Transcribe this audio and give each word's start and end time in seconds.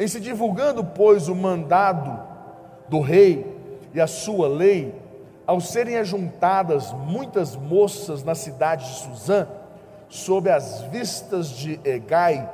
Em 0.00 0.06
se 0.06 0.20
divulgando, 0.20 0.84
pois, 0.84 1.28
o 1.28 1.34
mandado 1.34 2.20
do 2.88 3.00
rei 3.00 3.56
e 3.92 4.00
a 4.00 4.06
sua 4.06 4.46
lei, 4.46 4.94
ao 5.44 5.60
serem 5.60 5.96
ajuntadas 5.96 6.92
muitas 6.92 7.56
moças 7.56 8.22
na 8.22 8.34
cidade 8.34 8.84
de 8.84 8.94
Suzã, 9.00 9.48
sob 10.08 10.48
as 10.50 10.82
vistas 10.82 11.50
de 11.50 11.80
Egai, 11.84 12.48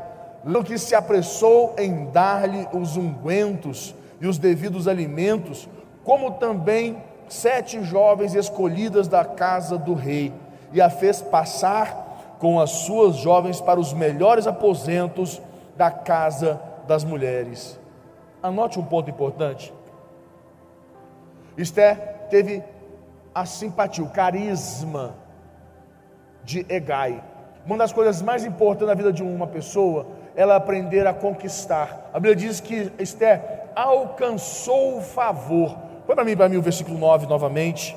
o 0.45 0.65
que 0.65 0.79
se 0.79 0.95
apressou 0.95 1.75
em 1.77 2.07
dar-lhe 2.07 2.67
os 2.73 2.97
ungüentos 2.97 3.95
e 4.21 4.27
os 4.27 4.39
devidos 4.39 4.89
alimentos, 4.89 5.69
como 6.03 6.33
também 6.33 6.97
sete 7.29 7.83
jovens 7.83 8.35
escolhidas 8.35 9.07
da 9.07 9.25
casa 9.25 9.77
do 9.77 9.93
rei, 9.93 10.33
e 10.73 10.81
a 10.81 10.89
fez 10.89 11.21
passar 11.21 12.37
com 12.39 12.59
as 12.59 12.71
suas 12.71 13.17
jovens 13.17 13.61
para 13.61 13.79
os 13.79 13.93
melhores 13.93 14.47
aposentos 14.47 15.43
da 15.77 15.91
casa 15.91 16.61
das 16.87 17.05
mulheres. 17.05 17.79
Anote 18.43 18.79
um 18.79 18.85
ponto 18.85 19.11
importante. 19.11 19.73
Esther 21.57 21.97
teve 22.29 22.63
a 23.35 23.45
simpatia, 23.45 24.05
o 24.05 24.11
carisma 24.11 25.15
de 26.43 26.65
Egai. 26.69 27.23
Uma 27.67 27.79
das 27.79 27.93
coisas 27.93 28.21
mais 28.21 28.45
importantes 28.45 28.87
na 28.87 28.95
vida 28.95 29.13
de 29.13 29.23
uma 29.23 29.47
pessoa 29.47 30.07
é 30.37 30.43
ela 30.43 30.57
aprender 30.57 31.07
a 31.07 31.15
conquistar. 31.15 32.11
A 32.13 32.19
Bíblia 32.19 32.37
diz 32.37 32.61
que 32.61 32.93
Esther 32.99 33.71
alcançou 33.75 34.99
o 34.99 35.01
favor. 35.01 35.77
Põe 36.07 36.15
para 36.15 36.25
mim, 36.25 36.37
para 36.37 36.49
mim 36.49 36.57
o 36.57 36.63
versículo 36.63 36.99
9 36.99 37.27
novamente. 37.27 37.97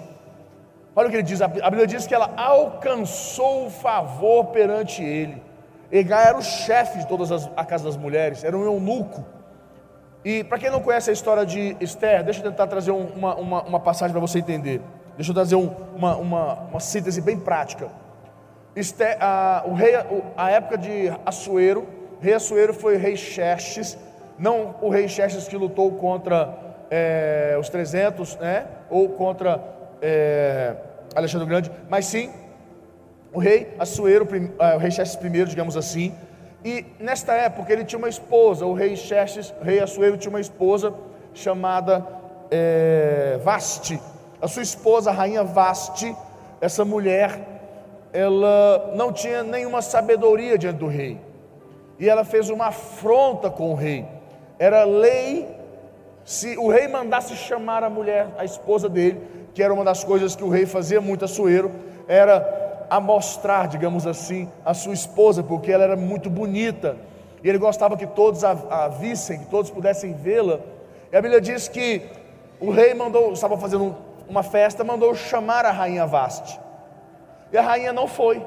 Olha 0.95 1.08
o 1.08 1.11
que 1.11 1.17
ele 1.17 1.23
diz. 1.23 1.41
A 1.41 1.47
Bíblia 1.47 1.85
diz 1.85 2.08
que 2.08 2.16
ela 2.16 2.31
alcançou 2.38 3.67
o 3.67 3.69
favor 3.69 4.45
perante 4.45 5.03
ele. 5.03 5.46
Egai 5.91 6.27
era 6.27 6.37
o 6.37 6.41
chefe 6.41 6.99
de 6.99 7.07
todas 7.07 7.31
as, 7.31 7.49
a 7.55 7.63
casa 7.63 7.85
das 7.85 7.95
mulheres, 7.95 8.43
era 8.43 8.57
um 8.57 8.63
eunuco. 8.63 9.23
E 10.23 10.43
para 10.43 10.57
quem 10.57 10.69
não 10.69 10.81
conhece 10.81 11.09
a 11.09 11.13
história 11.13 11.45
de 11.45 11.77
Esther, 11.79 12.23
deixa 12.23 12.41
eu 12.41 12.52
tentar 12.52 12.67
trazer 12.67 12.91
uma, 12.91 13.35
uma, 13.35 13.63
uma 13.63 13.79
passagem 13.79 14.11
para 14.11 14.19
você 14.19 14.39
entender. 14.39 14.81
Deixa 15.16 15.31
eu 15.31 15.35
trazer 15.35 15.55
um, 15.55 15.73
uma, 15.95 16.16
uma, 16.17 16.53
uma, 16.53 16.79
síntese 16.79 17.21
bem 17.21 17.39
prática. 17.39 17.89
Esther, 18.75 19.17
a, 19.21 19.63
o 19.66 19.73
rei, 19.73 19.94
a 20.35 20.52
época 20.52 20.77
de 20.77 21.11
Assuero, 21.25 21.88
rei 22.19 22.33
Assuero 22.33 22.73
foi 22.73 22.97
rei 22.97 23.16
Xerxes, 23.16 23.97
não 24.38 24.75
o 24.81 24.89
rei 24.89 25.07
Xerxes 25.07 25.47
que 25.47 25.55
lutou 25.55 25.91
contra 25.94 26.53
é, 26.91 27.55
os 27.59 27.69
300, 27.69 28.35
né? 28.38 28.67
Ou 28.89 29.09
contra 29.09 29.63
é, 30.01 30.75
Alexandre 31.16 31.47
Grande, 31.47 31.72
mas 31.89 32.05
sim 32.05 32.29
o 33.33 33.39
rei 33.39 33.73
Assuero, 33.78 34.28
é, 34.59 34.75
o 34.75 34.80
rei 34.80 34.92
Xerxes 34.92 35.20
I, 35.23 35.45
digamos 35.45 35.75
assim, 35.78 36.14
e 36.64 36.86
nesta 37.00 37.34
época 37.34 37.72
ele 37.72 37.86
tinha 37.86 38.00
uma 38.00 38.09
esposa, 38.09 38.66
o 38.66 38.73
rei 38.73 38.95
Xerxes, 38.95 39.53
o 39.61 39.64
rei 39.64 39.80
Assuero 39.80 40.17
tinha 40.17 40.30
uma 40.30 40.42
esposa 40.42 40.94
chamada 41.34 42.06
é, 42.50 43.39
Vaste. 43.44 44.00
A 44.42 44.47
sua 44.47 44.64
esposa, 44.64 45.09
a 45.09 45.14
rainha 45.14 45.44
Vaste, 45.44 46.16
essa 46.59 46.84
mulher, 46.84 47.39
ela 48.11 48.94
não 48.95 49.11
tinha 49.11 49.44
nenhuma 49.44 49.81
sabedoria 49.81 50.58
diante 50.58 50.78
do 50.78 50.88
rei. 50.88 51.19
E 52.00 52.09
ela 52.09 52.23
fez 52.23 52.50
uma 52.50 52.67
afronta 52.67 53.50
com 53.50 53.72
o 53.72 53.75
rei. 53.75 54.06
Era 54.59 54.84
lei, 54.84 55.47
se 56.23 56.58
o 56.58 56.67
rei 56.69 56.88
mandasse 56.88 57.36
chamar 57.36 57.84
a 57.84 57.89
mulher, 57.89 58.28
a 58.38 58.45
esposa 58.45 58.89
dele, 58.89 59.22
que 59.53 59.62
era 59.62 59.73
uma 59.73 59.84
das 59.84 60.03
coisas 60.03 60.36
que 60.36 60.44
o 60.44 60.50
rei 60.50 60.66
fazia 60.66 61.00
muito 61.00 61.25
a 61.25 61.28
Suero, 61.28 61.72
era 62.08 62.56
a 62.89 62.99
mostrar, 62.99 63.67
digamos 63.67 64.07
assim, 64.07 64.49
a 64.63 64.73
sua 64.73 64.93
esposa, 64.93 65.43
porque 65.43 65.71
ela 65.71 65.83
era 65.83 65.95
muito 65.95 66.30
bonita, 66.30 66.97
e 67.44 67.49
ele 67.49 67.57
gostava 67.57 67.95
que 67.95 68.07
todos 68.07 68.44
a, 68.44 68.52
a 68.69 68.88
vissem, 68.88 69.39
que 69.39 69.45
todos 69.45 69.69
pudessem 69.69 70.13
vê-la. 70.13 70.59
E 71.11 71.17
a 71.17 71.21
Bíblia 71.21 71.39
diz 71.39 71.67
que 71.67 72.02
o 72.59 72.71
rei 72.71 72.94
mandou, 72.94 73.33
estava 73.33 73.57
fazendo 73.57 73.95
uma 74.27 74.44
festa, 74.44 74.83
mandou 74.83 75.13
chamar 75.16 75.66
a 75.66 75.72
rainha 75.72 76.06
Vaste. 76.06 76.59
E 77.51 77.57
a 77.57 77.62
rainha 77.62 77.94
não 77.94 78.07
foi. 78.07 78.45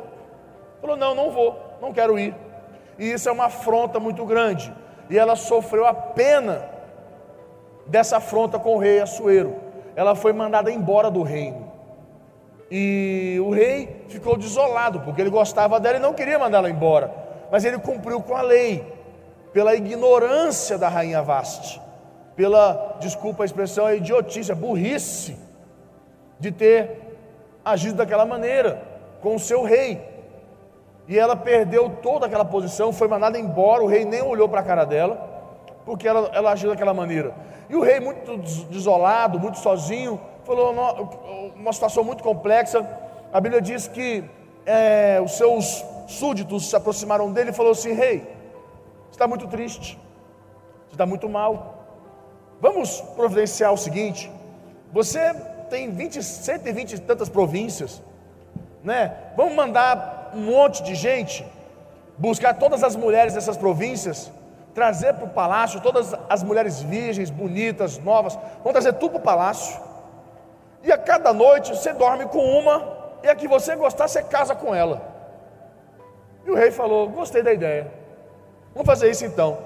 Falou: 0.81 0.97
Não, 0.97 1.15
não 1.15 1.31
vou, 1.31 1.59
não 1.81 1.93
quero 1.93 2.19
ir. 2.19 2.35
E 2.99 3.13
isso 3.13 3.29
é 3.29 3.33
uma 3.33 3.47
afronta 3.47 3.99
muito 3.99 4.25
grande. 4.27 4.73
E 5.09 5.19
ela 5.19 5.37
sofreu 5.37 5.87
a 5.87 5.95
pena 5.95 6.69
dessa 7.87 8.19
afronta 8.19 8.59
com 8.59 8.77
o 8.77 8.79
rei 8.79 9.01
Assuero. 9.01 9.57
Ela 9.97 10.15
foi 10.15 10.33
mandada 10.33 10.71
embora 10.71 11.11
do 11.11 11.23
reino. 11.23 11.70
E 12.71 13.39
o 13.45 13.51
rei 13.51 14.05
ficou 14.09 14.37
desolado, 14.37 15.01
porque 15.01 15.21
ele 15.21 15.31
gostava 15.31 15.81
dela 15.81 15.97
e 15.97 16.01
não 16.01 16.15
queria 16.15 16.39
mandá-la 16.39 16.71
embora. 16.71 17.13
Mas 17.51 17.65
ele 17.65 17.79
cumpriu 17.79 18.23
com 18.23 18.37
a 18.37 18.43
lei, 18.43 18.87
pela 19.53 19.75
ignorância 19.75 20.79
da 20.79 20.89
rainha 20.89 21.21
Vaste, 21.21 21.81
pela, 22.37 22.97
desculpa 23.01 23.43
a 23.43 23.47
expressão, 23.47 23.87
a 23.87 23.95
idiotice, 23.95 24.53
a 24.53 24.55
burrice 24.55 25.37
de 26.39 26.53
ter 26.53 27.19
agido 27.65 27.97
daquela 27.97 28.25
maneira 28.25 28.83
com 29.21 29.35
o 29.35 29.41
seu 29.41 29.65
rei. 29.65 30.01
E 31.09 31.19
ela 31.19 31.35
perdeu 31.35 31.91
toda 32.01 32.27
aquela 32.27 32.45
posição, 32.45 32.93
foi 32.93 33.09
mandada 33.09 33.37
embora, 33.37 33.83
o 33.83 33.89
rei 33.89 34.05
nem 34.05 34.23
olhou 34.23 34.49
para 34.49 34.61
a 34.61 34.63
cara 34.63 34.85
dela, 34.85 35.29
porque 35.85 36.07
ela, 36.07 36.31
ela 36.33 36.53
agiu 36.53 36.71
daquela 36.71 36.95
maneira. 36.95 37.35
E 37.69 37.75
o 37.75 37.83
rei, 37.83 37.99
muito 37.99 38.37
desolado, 38.71 39.39
muito 39.41 39.59
sozinho, 39.59 40.21
falou 40.45 40.75
uma 41.55 41.73
situação 41.73 42.05
muito 42.05 42.23
complexa. 42.23 42.87
A 43.33 43.41
Bíblia 43.41 43.61
diz 43.61 43.87
que 43.87 44.25
é, 44.67 45.21
os 45.25 45.33
seus 45.33 45.85
súditos 46.07 46.69
se 46.69 46.77
aproximaram 46.77 47.33
dele 47.33 47.51
e 47.51 47.53
falou 47.53 47.73
assim: 47.73 47.93
Rei, 47.93 48.17
hey, 48.17 48.27
está 49.11 49.27
muito 49.27 49.47
triste, 49.47 49.99
está 50.91 51.07
muito 51.07 51.29
mal. 51.29 51.85
Vamos 52.61 53.01
providenciar 53.17 53.73
o 53.73 53.77
seguinte: 53.77 54.31
você 54.93 55.35
tem 55.69 55.91
20, 55.91 56.23
120 56.23 56.93
e 56.93 56.99
tantas 56.99 57.29
províncias, 57.29 58.03
né? 58.83 59.17
Vamos 59.37 59.55
mandar 59.55 60.33
um 60.35 60.41
monte 60.41 60.83
de 60.83 60.95
gente 60.95 61.45
buscar 62.19 62.55
todas 62.55 62.83
as 62.85 62.95
mulheres 62.95 63.35
dessas 63.35 63.57
províncias, 63.57 64.31
trazer 64.75 65.15
para 65.15 65.25
o 65.25 65.31
palácio 65.31 65.81
todas 65.81 66.15
as 66.29 66.43
mulheres 66.43 66.81
virgens, 66.83 67.31
bonitas, 67.31 67.99
novas, 67.99 68.35
vamos 68.59 68.73
trazer 68.73 68.93
tudo 68.95 69.13
para 69.13 69.19
o 69.19 69.23
palácio 69.23 69.90
e 70.83 70.91
a 70.91 70.99
cada 70.99 71.33
noite 71.33 71.75
você 71.75 71.93
dorme 71.93 72.27
com 72.27 72.39
uma, 72.39 72.99
e 73.23 73.29
a 73.29 73.35
que 73.35 73.47
você 73.47 73.77
gostar, 73.77 74.09
você 74.09 74.23
casa 74.23 74.55
com 74.55 74.75
ela. 74.75 75.03
E 76.45 76.51
o 76.51 76.55
rei 76.55 76.71
falou: 76.71 77.09
Gostei 77.09 77.43
da 77.43 77.53
ideia, 77.53 77.93
vamos 78.75 78.87
fazer 78.87 79.11
isso 79.11 79.25
então. 79.25 79.59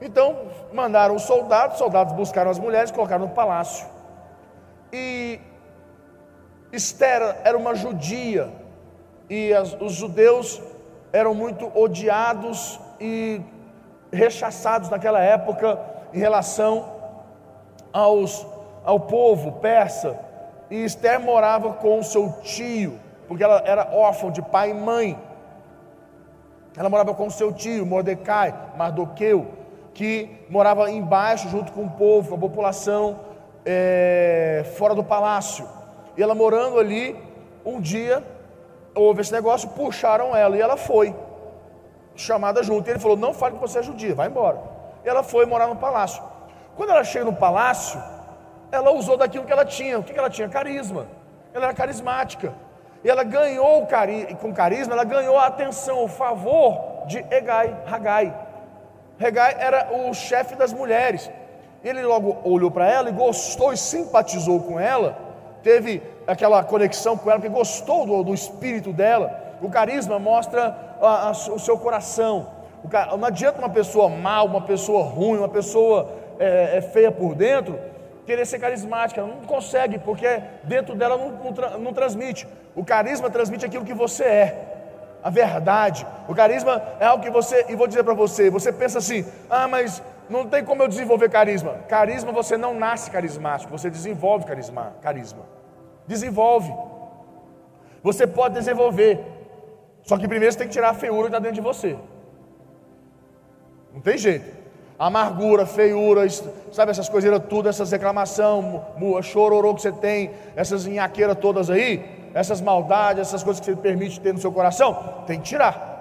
Então 0.00 0.46
mandaram 0.72 1.14
os 1.14 1.22
soldados, 1.22 1.74
os 1.74 1.78
soldados 1.78 2.12
buscaram 2.14 2.50
as 2.50 2.58
mulheres, 2.58 2.90
colocaram 2.90 3.26
no 3.26 3.34
palácio. 3.34 3.86
E 4.92 5.40
Esther 6.72 7.36
era 7.42 7.56
uma 7.58 7.74
judia, 7.74 8.52
e 9.28 9.52
as, 9.52 9.74
os 9.80 9.92
judeus 9.92 10.62
eram 11.12 11.34
muito 11.34 11.70
odiados 11.76 12.78
e 13.00 13.40
rechaçados 14.12 14.88
naquela 14.88 15.20
época 15.20 15.78
em 16.12 16.18
relação 16.18 16.92
aos, 17.92 18.46
ao 18.84 19.00
povo 19.00 19.52
persa 19.52 20.16
e 20.74 20.84
Esther 20.84 21.20
morava 21.20 21.74
com 21.74 22.02
seu 22.02 22.32
tio, 22.42 22.98
porque 23.28 23.44
ela 23.44 23.62
era 23.64 23.90
órfã 23.92 24.28
de 24.28 24.42
pai 24.42 24.70
e 24.70 24.74
mãe. 24.74 25.16
Ela 26.76 26.88
morava 26.88 27.14
com 27.14 27.30
seu 27.30 27.52
tio, 27.52 27.86
Mordecai, 27.86 28.52
Mardoqueu, 28.76 29.46
que 29.94 30.44
morava 30.50 30.90
embaixo, 30.90 31.48
junto 31.48 31.70
com 31.70 31.84
o 31.84 31.90
povo, 31.90 32.30
com 32.30 32.34
a 32.34 32.38
população, 32.38 33.20
é, 33.64 34.64
fora 34.76 34.96
do 34.96 35.04
palácio. 35.04 35.64
E 36.16 36.22
ela 36.22 36.34
morando 36.34 36.80
ali, 36.80 37.16
um 37.64 37.80
dia, 37.80 38.24
houve 38.96 39.20
esse 39.20 39.32
negócio, 39.32 39.68
puxaram 39.68 40.34
ela 40.34 40.56
e 40.56 40.60
ela 40.60 40.76
foi, 40.76 41.14
chamada 42.16 42.64
junto. 42.64 42.88
E 42.88 42.90
ele 42.90 42.98
falou: 42.98 43.16
Não 43.16 43.32
fale 43.32 43.54
que 43.54 43.60
você 43.60 43.78
é 43.78 43.82
judia, 43.84 44.12
vai 44.12 44.26
embora. 44.26 44.60
E 45.04 45.08
ela 45.08 45.22
foi 45.22 45.46
morar 45.46 45.68
no 45.68 45.76
palácio. 45.76 46.20
Quando 46.74 46.90
ela 46.90 47.04
chega 47.04 47.24
no 47.24 47.36
palácio, 47.36 48.02
ela 48.74 48.90
usou 48.92 49.16
daquilo 49.16 49.44
que 49.44 49.52
ela 49.52 49.64
tinha. 49.64 49.98
O 49.98 50.02
que 50.02 50.18
ela 50.18 50.30
tinha? 50.30 50.48
Carisma. 50.48 51.06
Ela 51.52 51.66
era 51.66 51.74
carismática. 51.74 52.52
E 53.04 53.10
ela 53.10 53.22
ganhou 53.22 53.86
cari 53.86 54.34
com 54.40 54.52
carisma, 54.52 54.94
ela 54.94 55.04
ganhou 55.04 55.38
a 55.38 55.46
atenção, 55.46 56.02
o 56.04 56.08
favor 56.08 57.04
de 57.06 57.18
Egai, 57.30 57.76
Hagai. 57.86 58.34
Hagai 59.20 59.56
era 59.58 59.88
o 59.92 60.14
chefe 60.14 60.56
das 60.56 60.72
mulheres. 60.72 61.30
Ele 61.84 62.02
logo 62.02 62.38
olhou 62.44 62.70
para 62.70 62.88
ela 62.88 63.10
e 63.10 63.12
gostou 63.12 63.74
e 63.74 63.76
simpatizou 63.76 64.62
com 64.62 64.80
ela. 64.80 65.18
Teve 65.62 66.02
aquela 66.26 66.64
conexão 66.64 67.16
com 67.16 67.30
ela, 67.30 67.38
porque 67.38 67.54
gostou 67.54 68.06
do, 68.06 68.24
do 68.24 68.34
espírito 68.34 68.90
dela. 68.90 69.56
O 69.60 69.68
carisma 69.68 70.18
mostra 70.18 70.74
a, 71.00 71.28
a, 71.28 71.30
o 71.30 71.58
seu 71.58 71.78
coração. 71.78 72.48
O, 72.82 73.16
não 73.18 73.26
adianta 73.26 73.58
uma 73.58 73.68
pessoa 73.68 74.08
mal, 74.08 74.46
uma 74.46 74.62
pessoa 74.62 75.04
ruim, 75.04 75.38
uma 75.38 75.48
pessoa 75.48 76.08
é, 76.38 76.78
é 76.78 76.80
feia 76.80 77.12
por 77.12 77.34
dentro, 77.34 77.78
querer 78.26 78.46
ser 78.46 78.58
carismática, 78.58 79.20
ela 79.20 79.28
não 79.28 79.42
consegue, 79.42 79.98
porque 79.98 80.42
dentro 80.64 80.94
dela 80.94 81.16
não, 81.16 81.30
não, 81.30 81.78
não, 81.78 81.92
transmite. 81.92 82.46
O 82.74 82.84
carisma 82.84 83.30
transmite 83.30 83.66
aquilo 83.66 83.84
que 83.84 83.94
você 83.94 84.24
é, 84.24 85.18
a 85.22 85.30
verdade. 85.30 86.06
O 86.28 86.34
carisma 86.34 86.82
é 86.98 87.06
algo 87.06 87.22
que 87.22 87.30
você, 87.30 87.66
e 87.68 87.76
vou 87.76 87.86
dizer 87.86 88.02
para 88.02 88.14
você, 88.14 88.50
você 88.50 88.72
pensa 88.72 88.98
assim, 88.98 89.24
ah, 89.48 89.68
mas 89.68 90.02
não 90.28 90.46
tem 90.46 90.64
como 90.64 90.82
eu 90.82 90.88
desenvolver 90.88 91.28
carisma. 91.28 91.74
Carisma 91.88 92.32
você 92.32 92.56
não 92.56 92.74
nasce 92.74 93.10
carismático, 93.10 93.70
você 93.70 93.90
desenvolve 93.90 94.46
carisma, 94.46 94.94
carisma. 95.02 95.44
Desenvolve. 96.06 96.72
Você 98.02 98.26
pode 98.26 98.54
desenvolver. 98.54 99.20
Só 100.02 100.18
que 100.18 100.28
primeiro 100.28 100.52
você 100.52 100.58
tem 100.58 100.68
que 100.68 100.74
tirar 100.74 100.90
a 100.90 100.94
feiura 100.94 101.22
que 101.22 101.28
está 101.28 101.38
dentro 101.38 101.54
de 101.54 101.60
você. 101.60 101.96
Não 103.92 104.00
tem 104.00 104.18
jeito. 104.18 104.63
Amargura, 104.98 105.66
feiura, 105.66 106.22
sabe 106.70 106.92
essas 106.92 107.08
coiseiras 107.08 107.42
tudo, 107.48 107.68
essas 107.68 107.90
reclamação, 107.90 108.84
chororô 109.22 109.74
que 109.74 109.82
você 109.82 109.90
tem, 109.90 110.30
essas 110.54 110.86
inhaqueiras 110.86 111.36
todas 111.40 111.68
aí, 111.68 112.30
essas 112.32 112.60
maldades, 112.60 113.22
essas 113.22 113.42
coisas 113.42 113.60
que 113.60 113.66
você 113.66 113.76
permite 113.76 114.20
ter 114.20 114.32
no 114.32 114.40
seu 114.40 114.52
coração, 114.52 115.24
tem 115.26 115.40
que 115.40 115.46
tirar. 115.46 115.94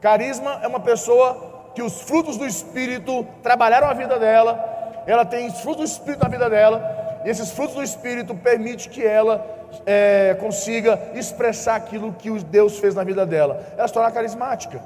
Carisma 0.00 0.60
é 0.62 0.68
uma 0.68 0.80
pessoa 0.80 1.70
que 1.74 1.82
os 1.82 2.00
frutos 2.02 2.36
do 2.36 2.46
Espírito 2.46 3.26
trabalharam 3.42 3.88
a 3.88 3.92
vida 3.92 4.18
dela, 4.18 5.02
ela 5.06 5.24
tem 5.24 5.48
os 5.48 5.60
frutos 5.60 5.90
do 5.90 5.92
Espírito 5.92 6.22
na 6.22 6.28
vida 6.28 6.48
dela, 6.48 7.20
e 7.24 7.28
esses 7.28 7.50
frutos 7.50 7.74
do 7.74 7.82
Espírito 7.82 8.34
permitem 8.34 8.88
que 8.88 9.04
ela 9.04 9.44
é, 9.84 10.36
consiga 10.40 10.98
expressar 11.14 11.74
aquilo 11.76 12.12
que 12.12 12.30
Deus 12.44 12.78
fez 12.78 12.94
na 12.94 13.04
vida 13.04 13.26
dela. 13.26 13.62
Ela 13.76 13.86
se 13.86 13.94
torna 13.94 14.10
carismática, 14.10 14.80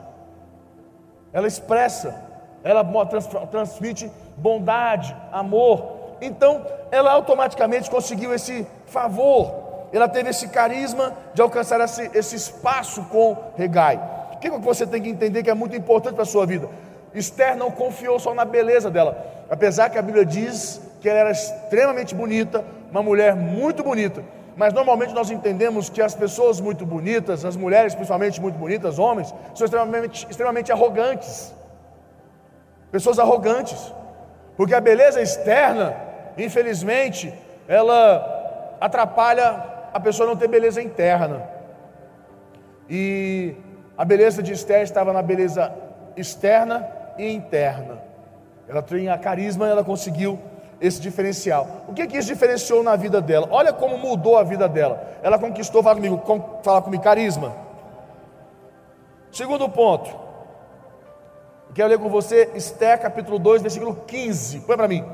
ela 1.34 1.46
expressa, 1.46 2.14
ela 2.62 2.82
transmite 3.50 4.10
bondade, 4.38 5.14
amor. 5.30 6.16
Então, 6.22 6.64
ela 6.90 7.12
automaticamente 7.12 7.90
conseguiu 7.90 8.32
esse 8.32 8.66
favor, 8.86 9.88
ela 9.92 10.08
teve 10.08 10.30
esse 10.30 10.48
carisma 10.48 11.12
de 11.34 11.42
alcançar 11.42 11.78
esse, 11.80 12.10
esse 12.14 12.36
espaço 12.36 13.02
com 13.10 13.36
Regai 13.54 14.14
que, 14.50 14.58
que 14.58 14.64
você 14.64 14.86
tem 14.86 15.00
que 15.00 15.08
entender 15.08 15.42
que 15.42 15.50
é 15.50 15.54
muito 15.54 15.74
importante 15.74 16.14
para 16.14 16.22
a 16.22 16.26
sua 16.26 16.44
vida? 16.44 16.68
Esther 17.14 17.56
não 17.56 17.70
confiou 17.70 18.18
só 18.18 18.34
na 18.34 18.44
beleza 18.44 18.90
dela, 18.90 19.16
apesar 19.48 19.88
que 19.88 19.98
a 19.98 20.02
Bíblia 20.02 20.24
diz 20.24 20.80
que 21.00 21.08
ela 21.08 21.20
era 21.20 21.30
extremamente 21.30 22.14
bonita, 22.14 22.64
uma 22.90 23.02
mulher 23.02 23.34
muito 23.34 23.82
bonita. 23.82 24.22
Mas 24.56 24.72
normalmente 24.72 25.12
nós 25.12 25.30
entendemos 25.30 25.88
que 25.88 26.00
as 26.00 26.14
pessoas 26.14 26.60
muito 26.60 26.86
bonitas, 26.86 27.44
as 27.44 27.56
mulheres 27.56 27.94
principalmente 27.94 28.40
muito 28.40 28.56
bonitas, 28.56 28.98
homens, 28.98 29.34
são 29.54 29.64
extremamente, 29.64 30.26
extremamente 30.30 30.70
arrogantes. 30.70 31.52
Pessoas 32.92 33.18
arrogantes. 33.18 33.92
Porque 34.56 34.74
a 34.74 34.80
beleza 34.80 35.20
externa, 35.20 35.96
infelizmente, 36.38 37.34
ela 37.66 38.76
atrapalha 38.80 39.64
a 39.92 39.98
pessoa 39.98 40.28
não 40.28 40.36
ter 40.36 40.48
beleza 40.48 40.80
interna. 40.80 41.42
E 42.88 43.56
a 43.96 44.04
beleza 44.04 44.42
de 44.42 44.52
Esther 44.52 44.82
estava 44.82 45.12
na 45.12 45.22
beleza 45.22 45.72
externa 46.16 46.86
e 47.18 47.32
interna. 47.32 47.98
Ela 48.68 48.82
tinha 48.82 49.16
carisma 49.18 49.66
e 49.66 49.70
ela 49.70 49.84
conseguiu 49.84 50.38
esse 50.80 51.00
diferencial. 51.00 51.84
O 51.88 51.92
que 51.92 52.06
que 52.06 52.18
isso 52.18 52.28
diferenciou 52.28 52.82
na 52.82 52.96
vida 52.96 53.20
dela? 53.20 53.48
Olha 53.50 53.72
como 53.72 53.96
mudou 53.98 54.36
a 54.36 54.42
vida 54.42 54.68
dela. 54.68 55.18
Ela 55.22 55.38
conquistou, 55.38 55.82
fala 55.82 55.96
comigo, 55.96 56.18
com, 56.18 56.60
fala 56.62 56.82
comigo, 56.82 57.02
carisma. 57.02 57.54
Segundo 59.30 59.68
ponto. 59.68 60.24
Quero 61.74 61.88
ler 61.88 61.98
com 61.98 62.08
você 62.08 62.50
Esther 62.54 63.00
capítulo 63.00 63.38
2, 63.38 63.62
versículo 63.62 63.96
15. 64.06 64.60
Põe 64.60 64.76
para 64.76 64.88
mim. 64.88 65.04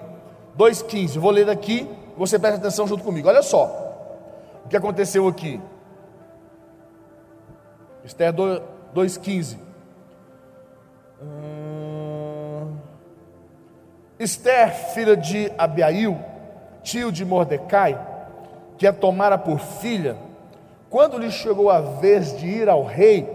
2,15. 0.58 1.18
Vou 1.18 1.30
ler 1.30 1.46
daqui, 1.46 1.88
você 2.16 2.38
presta 2.38 2.58
atenção 2.58 2.86
junto 2.86 3.02
comigo. 3.02 3.28
Olha 3.28 3.42
só 3.42 3.88
o 4.64 4.68
que 4.68 4.76
aconteceu 4.76 5.26
aqui. 5.26 5.60
Esther 8.04 8.32
2,15. 8.32 9.69
Esther, 14.20 14.70
filha 14.92 15.16
de 15.16 15.50
Abiail, 15.56 16.18
tio 16.82 17.10
de 17.10 17.24
Mordecai, 17.24 17.98
que 18.76 18.86
a 18.86 18.92
tomara 18.92 19.38
por 19.38 19.58
filha, 19.58 20.14
quando 20.90 21.16
lhe 21.16 21.30
chegou 21.30 21.70
a 21.70 21.80
vez 21.80 22.38
de 22.38 22.46
ir 22.46 22.68
ao 22.68 22.84
rei, 22.84 23.26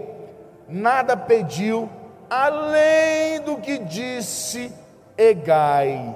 nada 0.68 1.16
pediu 1.16 1.90
além 2.30 3.40
do 3.40 3.56
que 3.56 3.78
disse 3.78 4.72
Egai, 5.18 6.14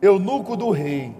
eunuco 0.00 0.56
do 0.56 0.70
rei, 0.70 1.14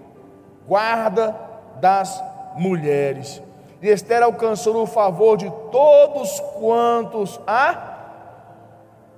guarda 0.67 1.35
das 1.79 2.23
mulheres. 2.55 3.39
E 3.83 3.87
Esther 3.87 4.23
alcançou 4.23 4.81
o 4.81 4.87
favor 4.87 5.37
de 5.37 5.51
todos 5.71 6.39
quantos 6.57 7.39
a 7.45 7.99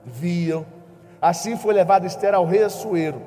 viam. 0.04 0.73
Assim 1.24 1.56
foi 1.56 1.74
levada 1.74 2.06
Esther 2.06 2.36
ao 2.36 2.46
rei 2.46 2.64
Assuero, 2.64 3.22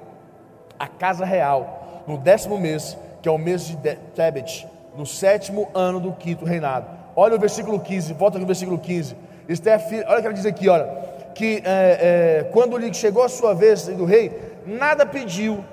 a 0.79 0.87
casa 0.87 1.25
real, 1.25 2.05
no 2.07 2.19
décimo 2.19 2.59
mês, 2.59 2.95
que 3.23 3.29
é 3.29 3.33
o 3.33 3.39
mês 3.39 3.63
de 3.69 3.77
Tebet, 4.15 4.69
no 4.95 5.07
sétimo 5.07 5.71
ano 5.75 5.99
do 5.99 6.13
quinto 6.13 6.45
reinado. 6.45 6.87
Olha 7.17 7.37
o 7.37 7.39
versículo 7.39 7.81
15, 7.81 8.13
volta 8.13 8.39
no 8.39 8.45
versículo 8.45 8.79
15. 8.79 9.17
Esther, 9.49 9.81
olha 10.09 10.19
o 10.19 10.21
que 10.21 10.27
ela 10.27 10.35
diz 10.35 10.45
aqui, 10.45 10.69
olha, 10.69 10.87
que 11.35 11.63
é, 11.65 12.43
é, 12.45 12.51
quando 12.53 12.77
lhe 12.77 12.93
chegou 12.93 13.23
a 13.23 13.31
sua 13.31 13.55
vez 13.55 13.87
do 13.87 14.05
rei, 14.05 14.61
nada 14.67 15.07
pediu, 15.07 15.65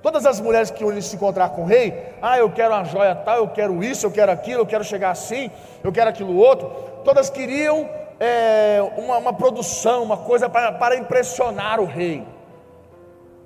Todas 0.00 0.24
as 0.24 0.40
mulheres 0.40 0.70
que 0.70 0.82
iam 0.82 1.02
se 1.02 1.16
encontrar 1.16 1.48
com 1.50 1.62
o 1.62 1.66
rei, 1.66 2.14
ah, 2.22 2.38
eu 2.38 2.48
quero 2.50 2.72
uma 2.72 2.84
joia 2.84 3.16
tal, 3.16 3.38
eu 3.38 3.48
quero 3.48 3.82
isso, 3.82 4.06
eu 4.06 4.12
quero 4.12 4.30
aquilo, 4.30 4.60
eu 4.60 4.66
quero 4.66 4.84
chegar 4.84 5.10
assim, 5.10 5.50
eu 5.82 5.90
quero 5.90 6.08
aquilo 6.08 6.36
outro. 6.36 6.68
Todas 7.04 7.28
queriam 7.28 7.90
é, 8.20 8.80
uma, 8.96 9.18
uma, 9.18 9.32
produção, 9.32 10.02
uma 10.02 10.16
coisa 10.16 10.48
para, 10.48 10.72
para 10.72 10.96
impressionar 10.96 11.80
o 11.80 11.84
rei. 11.84 12.26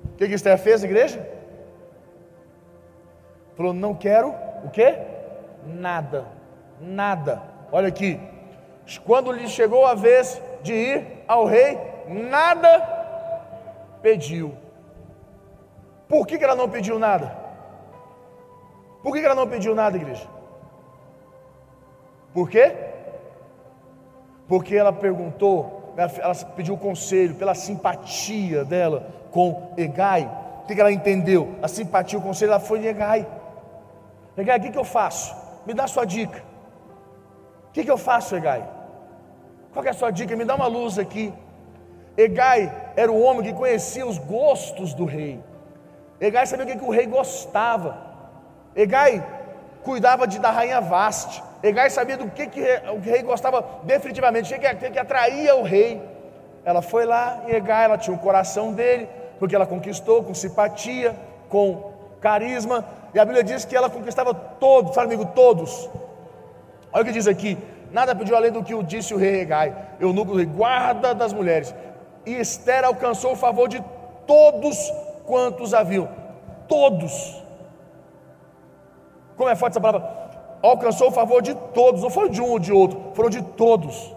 O 0.05 0.15
que, 0.17 0.27
que 0.27 0.33
Esther 0.33 0.57
fez, 0.57 0.83
igreja? 0.83 1.27
Falou, 3.55 3.73
não 3.73 3.93
quero 3.93 4.33
o 4.63 4.69
quê? 4.71 4.97
Nada, 5.65 6.25
nada. 6.79 7.41
Olha 7.71 7.87
aqui, 7.87 8.19
quando 9.05 9.31
lhe 9.31 9.47
chegou 9.47 9.85
a 9.85 9.93
vez 9.93 10.41
de 10.61 10.73
ir 10.73 11.23
ao 11.27 11.45
rei, 11.45 11.77
nada 12.07 12.79
pediu. 14.01 14.53
Por 16.07 16.27
que, 16.27 16.37
que 16.37 16.43
ela 16.43 16.55
não 16.55 16.69
pediu 16.69 16.99
nada? 16.99 17.35
Por 19.01 19.13
que, 19.13 19.19
que 19.19 19.25
ela 19.25 19.35
não 19.35 19.47
pediu 19.47 19.75
nada, 19.75 19.97
igreja? 19.97 20.27
Por 22.33 22.49
quê? 22.49 22.92
Porque 24.47 24.75
ela 24.75 24.91
perguntou, 24.91 25.93
ela 25.95 26.35
pediu 26.55 26.77
conselho 26.77 27.35
pela 27.35 27.55
simpatia 27.55 28.65
dela 28.65 29.07
com 29.31 29.73
Egai. 29.77 30.29
O 30.63 30.67
que, 30.67 30.79
ela 30.79 30.91
entendeu? 30.91 31.55
A 31.61 31.67
simpatia, 31.67 32.17
o 32.17 32.21
conselho, 32.21 32.51
ela 32.51 32.59
foi 32.59 32.79
em 32.79 32.85
Egai. 32.85 33.27
Egai, 34.37 34.59
o 34.59 34.61
que, 34.61 34.77
eu 34.77 34.83
faço? 34.83 35.35
Me 35.65 35.73
dá 35.73 35.87
sua 35.87 36.05
dica. 36.05 36.43
O 37.69 37.71
que, 37.73 37.83
que 37.83 37.91
eu 37.91 37.97
faço, 37.97 38.35
Egai? 38.35 38.67
Qual 39.73 39.83
é 39.85 39.89
a 39.89 39.93
sua 39.93 40.11
dica? 40.11 40.35
Me 40.35 40.45
dá 40.45 40.55
uma 40.55 40.67
luz 40.67 40.99
aqui. 40.99 41.33
Egai 42.15 42.71
era 42.95 43.11
o 43.11 43.21
homem 43.21 43.43
que 43.43 43.53
conhecia 43.53 44.05
os 44.05 44.17
gostos 44.17 44.93
do 44.93 45.05
rei. 45.05 45.43
Egai 46.21 46.45
sabia 46.45 46.65
o 46.65 46.67
que, 46.67 46.77
que 46.77 46.85
o 46.85 46.91
rei 46.91 47.07
gostava. 47.07 47.97
Egai 48.75 49.25
cuidava 49.83 50.27
de, 50.27 50.39
da 50.39 50.51
rainha 50.51 50.79
Vaste. 50.79 51.43
Egai 51.63 51.89
sabia 51.89 52.17
do 52.17 52.29
que, 52.29 52.45
que 52.47 52.61
o 52.93 52.99
rei 52.99 53.23
gostava 53.23 53.65
definitivamente, 53.83 54.53
o 54.53 54.59
que, 54.59 54.89
que, 54.91 54.99
atraía 54.99 55.55
o 55.55 55.63
rei. 55.63 56.01
Ela 56.65 56.81
foi 56.81 57.05
lá 57.05 57.43
e 57.47 57.55
Egai, 57.55 57.85
ela 57.85 57.97
tinha 57.97 58.13
o 58.13 58.19
coração 58.19 58.73
dele, 58.73 59.07
porque 59.39 59.55
ela 59.55 59.65
conquistou 59.65 60.21
com 60.23 60.33
simpatia, 60.33 61.15
com 61.47 61.93
carisma. 62.19 62.85
E 63.13 63.19
a 63.19 63.23
Bíblia 63.23 63.45
diz 63.45 63.63
que 63.63 63.77
ela 63.77 63.89
conquistava 63.89 64.33
todos, 64.33 64.93
fala 64.93 65.07
amigo, 65.07 65.25
todos. 65.27 65.89
Olha 66.91 67.01
o 67.01 67.05
que 67.05 67.13
diz 67.13 67.27
aqui: 67.27 67.57
nada 67.91 68.13
pediu 68.13 68.35
além 68.35 68.51
do 68.51 68.61
que 68.61 68.75
o 68.75 68.83
disse 68.83 69.13
o 69.13 69.17
rei 69.17 69.39
Egai, 69.39 69.73
eunuco 70.01 70.35
rei, 70.35 70.45
guarda 70.45 71.15
das 71.15 71.31
mulheres. 71.31 71.73
E 72.25 72.33
Esther 72.33 72.83
alcançou 72.83 73.31
o 73.31 73.37
favor 73.37 73.69
de 73.69 73.81
todos 74.27 74.91
quantos 75.25 75.73
haviam? 75.73 76.09
Todos. 76.67 77.41
Como 79.37 79.49
é 79.49 79.55
forte 79.55 79.73
essa 79.73 79.81
palavra? 79.81 80.22
Alcançou 80.63 81.09
o 81.09 81.11
favor 81.11 81.41
de 81.41 81.53
todos, 81.73 82.01
não 82.01 82.09
foi 82.09 82.29
de 82.29 82.41
um 82.41 82.51
ou 82.51 82.57
de 82.57 82.71
outro, 82.71 82.97
foram 83.13 83.29
de 83.29 83.41
todos. 83.41 84.15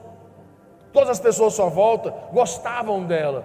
Todas 0.93 1.11
as 1.11 1.19
pessoas 1.19 1.55
à 1.55 1.57
sua 1.57 1.69
volta 1.69 2.15
gostavam 2.33 3.05
dela. 3.05 3.45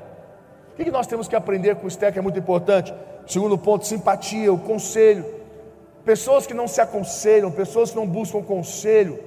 O 0.72 0.76
que 0.76 0.92
nós 0.92 1.08
temos 1.08 1.28
que 1.28 1.36
aprender 1.36 1.76
com 1.76 1.86
o 1.86 1.88
Esther, 1.88 2.14
que 2.14 2.20
é 2.20 2.22
muito 2.22 2.38
importante? 2.38 2.94
Segundo 3.26 3.58
ponto, 3.58 3.88
simpatia, 3.88 4.54
o 4.54 4.60
conselho. 4.60 5.26
Pessoas 6.06 6.46
que 6.46 6.54
não 6.54 6.68
se 6.68 6.80
aconselham, 6.80 7.52
pessoas 7.52 7.90
que 7.90 7.96
não 7.96 8.06
buscam 8.08 8.44
conselho, 8.44 9.20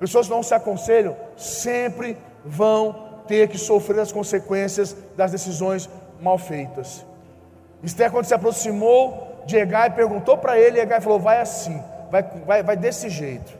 pessoas 0.00 0.26
que 0.26 0.32
não 0.32 0.42
se 0.42 0.52
aconselham, 0.52 1.16
sempre 1.36 2.16
vão 2.44 3.08
ter 3.28 3.48
que 3.48 3.56
sofrer 3.56 4.00
as 4.00 4.10
consequências 4.10 4.96
das 5.16 5.30
decisões 5.30 5.88
mal 6.20 6.38
feitas. 6.38 7.06
Esther, 7.84 8.10
quando 8.10 8.24
se 8.24 8.34
aproximou 8.34 9.42
de 9.46 9.56
Egai, 9.56 9.90
perguntou 9.94 10.36
para 10.36 10.58
ele, 10.58 10.78
e 10.78 10.80
Egai 10.80 11.00
falou: 11.00 11.20
vai 11.20 11.40
assim, 11.40 11.80
vai, 12.10 12.22
vai, 12.22 12.62
vai 12.62 12.76
desse 12.76 13.08
jeito. 13.08 13.52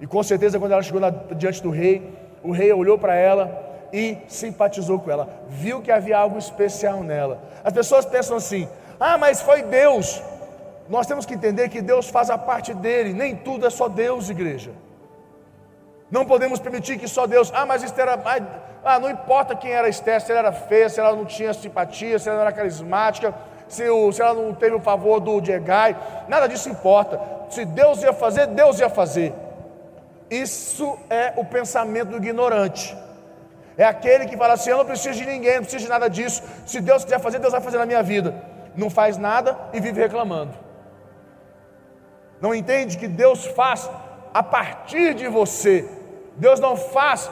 E 0.00 0.06
com 0.06 0.22
certeza, 0.22 0.58
quando 0.58 0.72
ela 0.72 0.82
chegou 0.82 1.00
na, 1.00 1.10
diante 1.10 1.62
do 1.62 1.70
rei, 1.70 2.12
o 2.42 2.50
rei 2.50 2.72
olhou 2.72 2.98
para 2.98 3.14
ela 3.14 3.70
e 3.92 4.18
simpatizou 4.26 4.98
com 4.98 5.10
ela, 5.10 5.28
viu 5.48 5.80
que 5.80 5.92
havia 5.92 6.18
algo 6.18 6.38
especial 6.38 7.02
nela. 7.04 7.40
As 7.62 7.72
pessoas 7.72 8.04
pensam 8.04 8.36
assim: 8.36 8.68
ah, 8.98 9.16
mas 9.18 9.40
foi 9.40 9.62
Deus. 9.62 10.22
Nós 10.88 11.06
temos 11.06 11.24
que 11.24 11.34
entender 11.34 11.68
que 11.68 11.80
Deus 11.80 12.08
faz 12.08 12.30
a 12.30 12.36
parte 12.36 12.74
dele, 12.74 13.12
nem 13.12 13.36
tudo 13.36 13.66
é 13.66 13.70
só 13.70 13.88
Deus, 13.88 14.28
igreja. 14.28 14.72
Não 16.10 16.26
podemos 16.26 16.58
permitir 16.58 16.98
que 16.98 17.08
só 17.08 17.26
Deus, 17.26 17.50
ah, 17.54 17.64
mas 17.64 17.82
Esther 17.82 18.08
era, 18.08 18.22
ah, 18.84 18.98
não 18.98 19.08
importa 19.08 19.54
quem 19.54 19.70
era 19.70 19.88
Esther, 19.88 20.20
se 20.20 20.30
ela 20.30 20.40
era 20.40 20.52
feia, 20.52 20.88
se 20.88 21.00
ela 21.00 21.14
não 21.14 21.24
tinha 21.24 21.54
simpatia, 21.54 22.18
se 22.18 22.28
ela 22.28 22.36
não 22.38 22.42
era 22.42 22.52
carismática, 22.52 23.32
se, 23.68 23.88
o, 23.88 24.12
se 24.12 24.20
ela 24.20 24.34
não 24.34 24.52
teve 24.52 24.76
o 24.76 24.80
favor 24.80 25.20
do 25.20 25.42
Jegai, 25.42 25.96
nada 26.28 26.46
disso 26.46 26.68
importa. 26.68 27.18
Se 27.54 27.64
Deus 27.64 28.02
ia 28.02 28.14
fazer, 28.14 28.46
Deus 28.46 28.80
ia 28.80 28.88
fazer. 28.88 29.32
Isso 30.30 30.98
é 31.10 31.34
o 31.36 31.44
pensamento 31.44 32.08
do 32.12 32.16
ignorante. 32.16 32.96
É 33.76 33.84
aquele 33.84 34.24
que 34.26 34.36
fala 34.36 34.54
assim: 34.54 34.70
eu 34.70 34.78
não 34.78 34.86
preciso 34.86 35.18
de 35.18 35.26
ninguém, 35.26 35.56
não 35.56 35.62
preciso 35.62 35.84
de 35.84 35.90
nada 35.90 36.08
disso. 36.08 36.42
Se 36.64 36.80
Deus 36.80 37.04
quiser 37.04 37.20
fazer, 37.20 37.38
Deus 37.38 37.52
vai 37.52 37.60
fazer 37.60 37.76
na 37.76 37.84
minha 37.84 38.02
vida. 38.02 38.34
Não 38.74 38.88
faz 38.88 39.18
nada 39.18 39.58
e 39.74 39.80
vive 39.80 40.00
reclamando. 40.00 40.54
Não 42.40 42.54
entende 42.54 42.96
que 42.96 43.06
Deus 43.06 43.44
faz 43.46 43.88
a 44.32 44.42
partir 44.42 45.12
de 45.14 45.28
você. 45.28 45.86
Deus 46.36 46.58
não 46.58 46.74
faz 46.74 47.30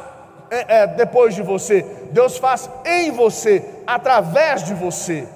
é, 0.51 0.81
é, 0.81 0.87
depois 0.87 1.35
de 1.35 1.43
você. 1.43 1.83
Deus 2.13 2.37
faz 2.37 2.69
em 2.85 3.11
você, 3.11 3.65
através 3.87 4.65
de 4.65 4.75
você. 4.75 5.27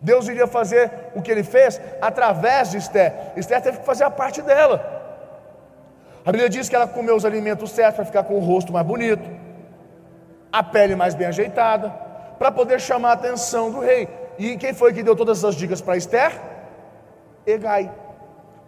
Deus 0.00 0.28
iria 0.28 0.46
fazer 0.46 0.90
o 1.14 1.22
que 1.22 1.30
ele 1.30 1.42
fez 1.42 1.80
através 2.00 2.70
de 2.70 2.78
Esther. 2.78 3.12
Esther 3.36 3.62
teve 3.62 3.78
que 3.78 3.84
fazer 3.84 4.04
a 4.04 4.10
parte 4.10 4.42
dela. 4.42 4.96
A 6.24 6.32
Bíblia 6.32 6.50
diz 6.50 6.68
que 6.68 6.76
ela 6.76 6.86
comeu 6.86 7.14
os 7.14 7.24
alimentos 7.24 7.70
certos 7.70 7.96
para 7.96 8.04
ficar 8.04 8.24
com 8.24 8.34
o 8.34 8.40
rosto 8.40 8.72
mais 8.72 8.86
bonito, 8.86 9.22
a 10.52 10.62
pele 10.62 10.96
mais 10.96 11.14
bem 11.14 11.28
ajeitada, 11.28 11.88
para 12.38 12.50
poder 12.50 12.80
chamar 12.80 13.10
a 13.10 13.12
atenção 13.12 13.70
do 13.70 13.80
rei. 13.80 14.08
E 14.38 14.56
quem 14.56 14.74
foi 14.74 14.92
que 14.92 15.02
deu 15.02 15.16
todas 15.16 15.38
essas 15.38 15.54
dicas 15.54 15.80
para 15.80 15.96
Esther? 15.96 16.32
Egai. 17.46 17.90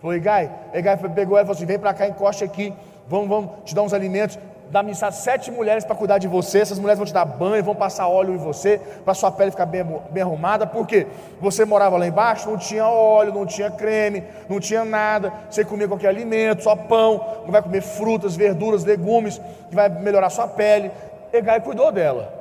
Falou, 0.01 0.15
Egai, 0.15 0.51
Egai 0.73 0.97
pegou 0.97 1.37
ela 1.37 1.45
e 1.45 1.47
falou 1.47 1.53
assim: 1.53 1.67
vem 1.67 1.79
para 1.79 1.93
cá, 1.93 2.07
encoste 2.07 2.45
aqui, 2.45 2.73
vamos, 3.09 3.29
vamos 3.29 3.51
te 3.65 3.75
dar 3.75 3.83
uns 3.83 3.93
alimentos 3.93 4.39
dá-me 4.71 4.95
sete 4.95 5.51
mulheres 5.51 5.85
para 5.85 5.97
cuidar 5.97 6.19
de 6.19 6.29
você, 6.29 6.61
essas 6.61 6.79
mulheres 6.79 6.99
vão 6.99 7.07
te 7.07 7.13
dar 7.13 7.25
banho, 7.25 7.65
vão 7.65 7.75
passar 7.75 8.09
óleo 8.09 8.35
em 8.35 8.39
você, 8.39 8.79
para 9.05 9.15
sua 9.15 9.31
pele 9.31 9.51
ficar 9.51 9.67
bem, 9.67 9.85
bem 10.11 10.23
arrumada, 10.23 10.67
porque 10.67 11.07
você 11.41 11.65
morava 11.65 11.97
lá 11.97 12.07
embaixo, 12.07 12.51
não 12.51 12.59
tinha 12.59 12.87
óleo, 12.87 13.33
não 13.33 13.47
tinha 13.47 13.71
creme, 13.71 14.25
não 14.49 14.61
tinha 14.61 14.85
nada, 14.85 15.33
você 15.51 15.65
comia 15.65 15.89
qualquer 15.89 16.09
alimento, 16.09 16.63
só 16.63 16.77
pão, 16.77 17.43
não 17.45 17.53
vai 17.53 17.63
comer 17.63 17.83
frutas, 17.83 18.37
verduras, 18.37 18.85
legumes, 18.85 19.41
que 19.69 19.75
vai 19.75 19.89
melhorar 19.89 20.31
sua 20.31 20.47
pele. 20.47 20.91
Egai 21.33 21.61
cuidou 21.61 21.93
dela, 21.93 22.33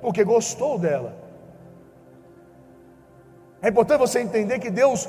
porque 0.00 0.24
gostou 0.24 0.78
dela. 0.78 1.14
É 3.62 3.68
importante 3.68 3.98
você 3.98 4.20
entender 4.20 4.58
que 4.58 4.70
Deus 4.70 5.08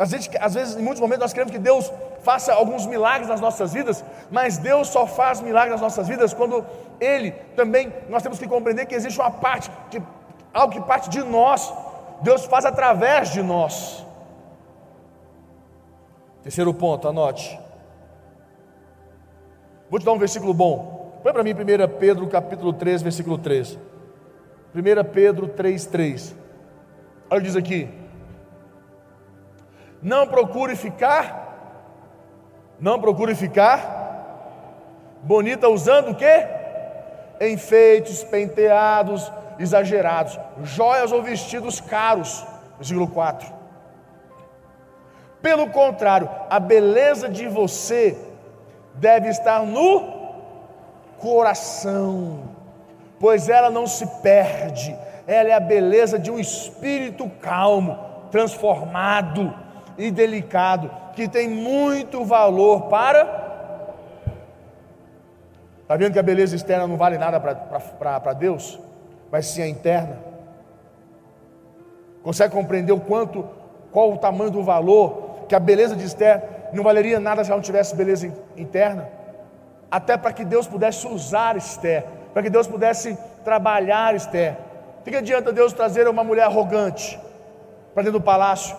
às 0.00 0.12
vezes, 0.12 0.30
às 0.40 0.54
vezes, 0.54 0.76
em 0.76 0.82
muitos 0.82 0.98
momentos, 0.98 1.20
nós 1.20 1.32
queremos 1.34 1.52
que 1.52 1.58
Deus 1.58 1.92
faça 2.22 2.52
alguns 2.52 2.86
milagres 2.86 3.28
nas 3.28 3.40
nossas 3.40 3.72
vidas, 3.72 4.04
mas 4.30 4.58
Deus 4.58 4.88
só 4.88 5.06
faz 5.06 5.40
milagres 5.40 5.72
nas 5.72 5.80
nossas 5.80 6.08
vidas 6.08 6.34
quando 6.34 6.64
Ele 7.00 7.32
também, 7.56 7.92
nós 8.08 8.22
temos 8.22 8.38
que 8.38 8.46
compreender 8.46 8.86
que 8.86 8.94
existe 8.94 9.18
uma 9.18 9.30
parte, 9.30 9.70
que, 9.90 10.02
algo 10.52 10.72
que 10.72 10.80
parte 10.80 11.08
de 11.08 11.22
nós, 11.22 11.72
Deus 12.22 12.44
faz 12.44 12.64
através 12.64 13.30
de 13.30 13.42
nós. 13.42 14.04
Terceiro 16.42 16.72
ponto, 16.72 17.08
anote. 17.08 17.58
Vou 19.90 19.98
te 19.98 20.06
dar 20.06 20.12
um 20.12 20.18
versículo 20.18 20.54
bom. 20.54 21.20
Põe 21.22 21.32
para 21.32 21.42
mim 21.42 21.52
1 21.52 21.98
Pedro 21.98 22.26
capítulo 22.28 22.72
3, 22.72 23.02
versículo 23.02 23.36
3. 23.36 23.78
1 24.74 25.04
Pedro 25.12 25.48
3, 25.48 25.86
3. 25.86 26.36
Olha 27.28 27.40
diz 27.42 27.56
aqui. 27.56 27.88
Não 30.02 30.26
procure 30.26 30.76
ficar, 30.76 31.49
não 32.80 33.00
procure 33.00 33.34
ficar 33.34 34.00
bonita 35.22 35.68
usando 35.68 36.10
o 36.10 36.14
que? 36.14 36.46
Enfeites, 37.40 38.24
penteados, 38.24 39.30
exagerados, 39.58 40.38
joias 40.62 41.12
ou 41.12 41.22
vestidos 41.22 41.80
caros. 41.80 42.46
Versículo 42.78 43.08
4. 43.08 43.52
Pelo 45.42 45.68
contrário, 45.68 46.28
a 46.48 46.58
beleza 46.58 47.28
de 47.28 47.48
você 47.48 48.16
deve 48.94 49.28
estar 49.28 49.64
no 49.64 50.20
coração, 51.18 52.42
pois 53.18 53.48
ela 53.48 53.70
não 53.70 53.86
se 53.86 54.06
perde, 54.22 54.96
ela 55.26 55.50
é 55.50 55.52
a 55.52 55.60
beleza 55.60 56.18
de 56.18 56.30
um 56.30 56.38
espírito 56.38 57.30
calmo, 57.40 57.98
transformado 58.30 59.54
e 59.96 60.10
delicado, 60.10 60.90
que 61.14 61.28
tem 61.28 61.48
muito 61.48 62.24
valor 62.24 62.82
para. 62.82 63.48
Está 65.82 65.96
vendo 65.96 66.12
que 66.12 66.18
a 66.18 66.22
beleza 66.22 66.54
externa 66.54 66.86
não 66.86 66.96
vale 66.96 67.18
nada 67.18 67.40
para 67.40 68.32
Deus, 68.32 68.78
mas 69.30 69.46
sim 69.46 69.62
a 69.62 69.66
interna? 69.66 70.18
Consegue 72.22 72.54
compreender 72.54 72.92
o 72.92 73.00
quanto, 73.00 73.48
qual 73.90 74.12
o 74.12 74.18
tamanho 74.18 74.50
do 74.50 74.62
valor, 74.62 75.46
que 75.48 75.54
a 75.54 75.58
beleza 75.58 75.96
de 75.96 76.04
Esther 76.04 76.42
não 76.72 76.84
valeria 76.84 77.18
nada 77.18 77.42
se 77.42 77.50
ela 77.50 77.56
não 77.56 77.64
tivesse 77.64 77.96
beleza 77.96 78.32
interna? 78.56 79.08
Até 79.90 80.16
para 80.16 80.32
que 80.32 80.44
Deus 80.44 80.68
pudesse 80.68 81.06
usar 81.08 81.56
Esther, 81.56 82.04
para 82.32 82.42
que 82.42 82.50
Deus 82.50 82.68
pudesse 82.68 83.18
trabalhar 83.42 84.14
Esther. 84.14 84.56
O 85.00 85.02
que 85.02 85.16
adianta 85.16 85.52
Deus 85.52 85.72
trazer 85.72 86.06
uma 86.06 86.22
mulher 86.22 86.44
arrogante 86.44 87.18
para 87.92 88.04
dentro 88.04 88.20
do 88.20 88.24
palácio? 88.24 88.76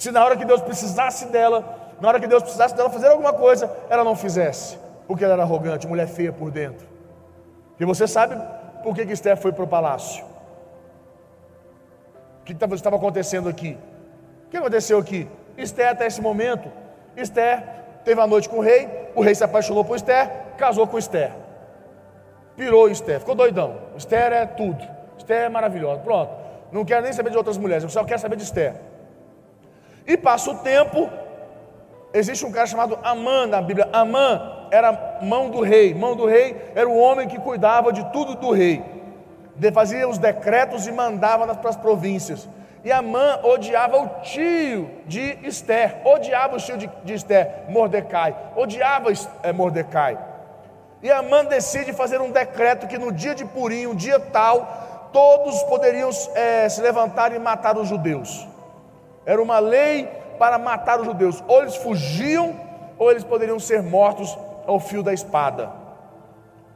Se 0.00 0.10
na 0.10 0.24
hora 0.24 0.34
que 0.34 0.46
Deus 0.46 0.62
precisasse 0.62 1.26
dela, 1.26 1.62
na 2.00 2.08
hora 2.08 2.18
que 2.18 2.26
Deus 2.26 2.42
precisasse 2.42 2.74
dela 2.74 2.88
fazer 2.88 3.08
alguma 3.08 3.34
coisa, 3.34 3.70
ela 3.90 4.02
não 4.02 4.16
fizesse, 4.16 4.78
porque 5.06 5.22
ela 5.22 5.34
era 5.34 5.42
arrogante, 5.42 5.86
mulher 5.86 6.08
feia 6.08 6.32
por 6.32 6.50
dentro. 6.50 6.88
E 7.78 7.84
você 7.84 8.08
sabe 8.08 8.34
por 8.82 8.94
que, 8.94 9.04
que 9.04 9.12
Esther 9.12 9.36
foi 9.36 9.52
para 9.52 9.62
o 9.62 9.66
palácio? 9.68 10.24
O 12.40 12.44
que 12.44 12.52
estava 12.54 12.96
acontecendo 12.96 13.46
aqui? 13.46 13.76
O 14.46 14.48
que 14.48 14.56
aconteceu 14.56 14.98
aqui? 14.98 15.28
Esther, 15.58 15.90
até 15.90 16.06
esse 16.06 16.22
momento, 16.22 16.72
Esther 17.14 17.62
teve 18.02 18.18
uma 18.18 18.26
noite 18.26 18.48
com 18.48 18.56
o 18.56 18.62
rei, 18.62 18.88
o 19.14 19.20
rei 19.20 19.34
se 19.34 19.44
apaixonou 19.44 19.84
por 19.84 19.96
Esther, 19.96 20.30
casou 20.56 20.86
com 20.86 20.96
Esther. 20.96 21.30
Pirou 22.56 22.88
Esther, 22.88 23.20
ficou 23.20 23.34
doidão. 23.34 23.76
Esther 23.98 24.32
é 24.32 24.46
tudo. 24.46 24.82
Esther 25.18 25.42
é 25.42 25.48
maravilhosa. 25.50 26.00
Pronto. 26.00 26.32
Não 26.72 26.86
quero 26.86 27.02
nem 27.02 27.12
saber 27.12 27.28
de 27.28 27.36
outras 27.36 27.58
mulheres, 27.58 27.84
eu 27.84 27.90
só 27.90 28.02
quero 28.02 28.18
saber 28.18 28.36
de 28.36 28.44
Esther. 28.44 28.88
E 30.06 30.16
passa 30.16 30.50
o 30.50 30.58
tempo, 30.58 31.08
existe 32.12 32.44
um 32.44 32.52
cara 32.52 32.66
chamado 32.66 32.98
Amã 33.02 33.46
na 33.46 33.60
Bíblia. 33.60 33.88
Amã 33.92 34.66
era 34.70 35.18
mão 35.22 35.50
do 35.50 35.60
rei. 35.60 35.94
Mão 35.94 36.16
do 36.16 36.26
rei 36.26 36.72
era 36.74 36.88
o 36.88 36.96
homem 36.96 37.28
que 37.28 37.38
cuidava 37.38 37.92
de 37.92 38.04
tudo 38.12 38.34
do 38.34 38.50
rei. 38.50 38.82
Fazia 39.72 40.08
os 40.08 40.18
decretos 40.18 40.86
e 40.86 40.92
mandava 40.92 41.54
para 41.54 41.70
as 41.70 41.76
províncias. 41.76 42.48
E 42.82 42.90
Amã 42.90 43.40
odiava 43.42 43.98
o 43.98 44.08
tio 44.22 44.90
de 45.06 45.38
Esther, 45.42 45.98
odiava 46.04 46.56
o 46.56 46.58
tio 46.58 46.78
de, 46.78 46.90
de 47.04 47.12
Esther, 47.12 47.64
Mordecai, 47.68 48.34
odiava 48.56 49.12
é, 49.42 49.52
Mordecai. 49.52 50.18
E 51.02 51.10
Amã 51.10 51.44
decide 51.44 51.92
fazer 51.92 52.22
um 52.22 52.30
decreto 52.30 52.86
que 52.86 52.96
no 52.96 53.12
dia 53.12 53.34
de 53.34 53.44
Purim, 53.44 53.86
um 53.86 53.94
dia 53.94 54.18
tal, 54.18 55.10
todos 55.12 55.62
poderiam 55.64 56.10
é, 56.34 56.68
se 56.70 56.80
levantar 56.80 57.34
e 57.34 57.38
matar 57.38 57.76
os 57.76 57.86
judeus. 57.86 58.48
Era 59.30 59.40
uma 59.40 59.60
lei 59.60 60.08
para 60.40 60.58
matar 60.58 60.98
os 60.98 61.06
judeus. 61.06 61.44
Ou 61.46 61.62
eles 61.62 61.76
fugiam, 61.76 62.58
ou 62.98 63.12
eles 63.12 63.22
poderiam 63.22 63.60
ser 63.60 63.80
mortos 63.80 64.36
ao 64.66 64.80
fio 64.80 65.04
da 65.04 65.12
espada. 65.12 65.70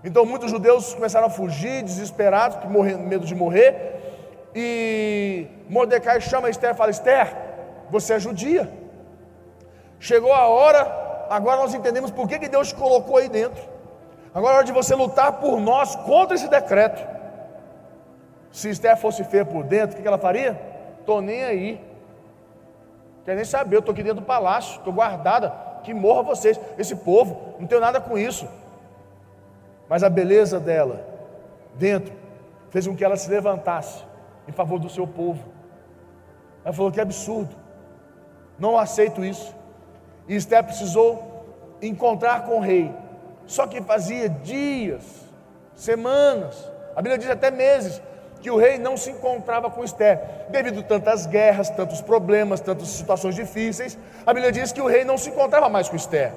Então 0.05 0.25
muitos 0.25 0.53
judeus 0.53 0.95
começaram 0.95 1.27
a 1.27 1.31
fugir, 1.31 1.83
desesperados, 1.83 2.59
com 2.59 2.69
medo 2.69 3.27
de 3.27 3.35
morrer. 3.35 3.75
E 4.55 5.49
Mordecai 5.69 6.21
chama 6.21 6.49
Esther 6.49 6.71
e 6.71 6.75
fala: 6.75 6.93
Esther, 6.93 7.35
você 7.91 8.15
é 8.15 8.21
judia. 8.21 8.71
Chegou 9.99 10.33
a 10.33 10.47
hora, 10.47 11.27
agora 11.31 11.57
nós 11.63 11.75
entendemos 11.75 12.13
por 12.13 12.29
que, 12.29 12.39
que 12.39 12.49
Deus 12.49 12.69
te 12.69 12.77
colocou 12.77 13.17
aí 13.17 13.29
dentro. 13.29 13.63
Agora 14.33 14.53
é 14.53 14.57
hora 14.59 14.67
de 14.67 14.73
você 14.73 14.95
lutar 14.95 15.33
por 15.41 15.59
nós 15.61 15.97
contra 15.97 16.37
esse 16.37 16.47
decreto. 16.47 17.05
Se 18.53 18.71
Esther 18.71 18.97
fosse 18.97 19.25
feia 19.25 19.45
por 19.45 19.65
dentro, 19.65 19.99
o 19.99 20.01
que, 20.01 20.07
ela 20.07 20.19
faria? 20.19 20.57
Estou 21.01 21.21
nem 21.21 21.43
aí. 21.43 21.94
Quer 23.25 23.37
nem 23.37 23.45
saber, 23.45 23.77
eu 23.77 23.81
estou 23.81 23.93
aqui 23.93 24.03
dentro 24.03 24.21
do 24.21 24.27
palácio, 24.27 24.79
estou 24.79 24.93
guardada, 24.93 25.51
que 25.83 25.95
morra 25.95 26.23
vocês, 26.23 26.61
esse 26.79 26.95
povo, 26.97 27.55
não 27.59 27.67
tenho 27.67 27.81
nada 27.81 28.01
com 28.01 28.19
isso. 28.19 28.47
Mas 29.89 30.03
a 30.03 30.09
beleza 30.09 30.61
dela, 30.61 31.07
dentro, 31.75 32.13
fez 32.71 32.87
com 32.87 32.95
que 32.95 33.05
ela 33.05 33.17
se 33.17 33.31
levantasse 33.31 34.05
em 34.47 34.53
favor 34.53 34.79
do 34.79 34.89
seu 34.89 35.07
povo. 35.07 35.43
Ela 36.65 36.75
falou 36.75 36.93
que 36.93 37.01
absurdo, 37.01 37.55
não 38.59 38.77
aceito 38.77 39.25
isso. 39.25 39.55
E 40.29 40.35
Esther 40.35 40.65
precisou 40.65 41.45
encontrar 41.81 42.45
com 42.45 42.57
o 42.57 42.61
rei, 42.61 42.95
só 43.47 43.67
que 43.67 43.81
fazia 43.83 44.29
dias 44.29 45.23
semanas, 45.75 46.71
a 46.97 47.03
Bíblia 47.03 47.19
diz 47.19 47.29
até 47.29 47.51
meses, 47.51 48.01
que 48.45 48.51
o 48.51 48.59
rei 48.59 48.77
não 48.77 48.95
se 48.95 49.11
encontrava 49.11 49.71
com 49.71 49.83
Esther, 49.83 50.21
devido 50.51 50.81
a 50.81 50.83
tantas 50.83 51.25
guerras, 51.25 51.71
tantos 51.71 52.03
problemas, 52.03 52.61
tantas 52.61 52.89
situações 52.89 53.35
difíceis. 53.35 53.97
A 54.27 54.35
Bíblia 54.35 54.53
diz 54.53 54.71
que 54.71 54.83
o 54.83 54.87
rei 54.87 55.03
não 55.03 55.17
se 55.17 55.31
encontrava 55.31 55.71
mais 55.71 55.89
com 55.89 55.97
Esther, 55.97 56.31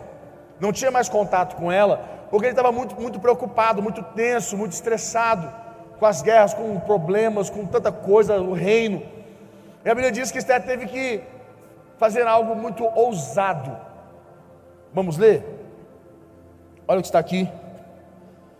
não 0.57 0.71
tinha 0.71 0.89
mais 0.89 1.09
contato 1.09 1.57
com 1.57 1.69
ela, 1.69 1.99
porque 2.31 2.45
ele 2.45 2.53
estava 2.53 2.71
muito, 2.71 2.95
muito 2.95 3.19
preocupado, 3.19 3.83
muito 3.83 4.01
tenso, 4.01 4.55
muito 4.55 4.71
estressado 4.71 5.53
com 5.99 6.05
as 6.05 6.21
guerras, 6.21 6.53
com 6.53 6.79
problemas, 6.79 7.49
com 7.49 7.65
tanta 7.65 7.91
coisa, 7.91 8.39
o 8.39 8.53
reino. 8.53 9.03
E 9.83 9.89
a 9.89 9.93
Bíblia 9.93 10.09
diz 10.09 10.31
que 10.31 10.37
Esther 10.37 10.65
teve 10.65 10.85
que 10.85 11.21
fazer 11.97 12.25
algo 12.25 12.55
muito 12.55 12.85
ousado. 12.85 13.75
Vamos 14.93 15.17
ler? 15.17 15.43
Olha 16.87 16.99
o 16.99 17.01
que 17.01 17.09
está 17.09 17.19
aqui. 17.19 17.49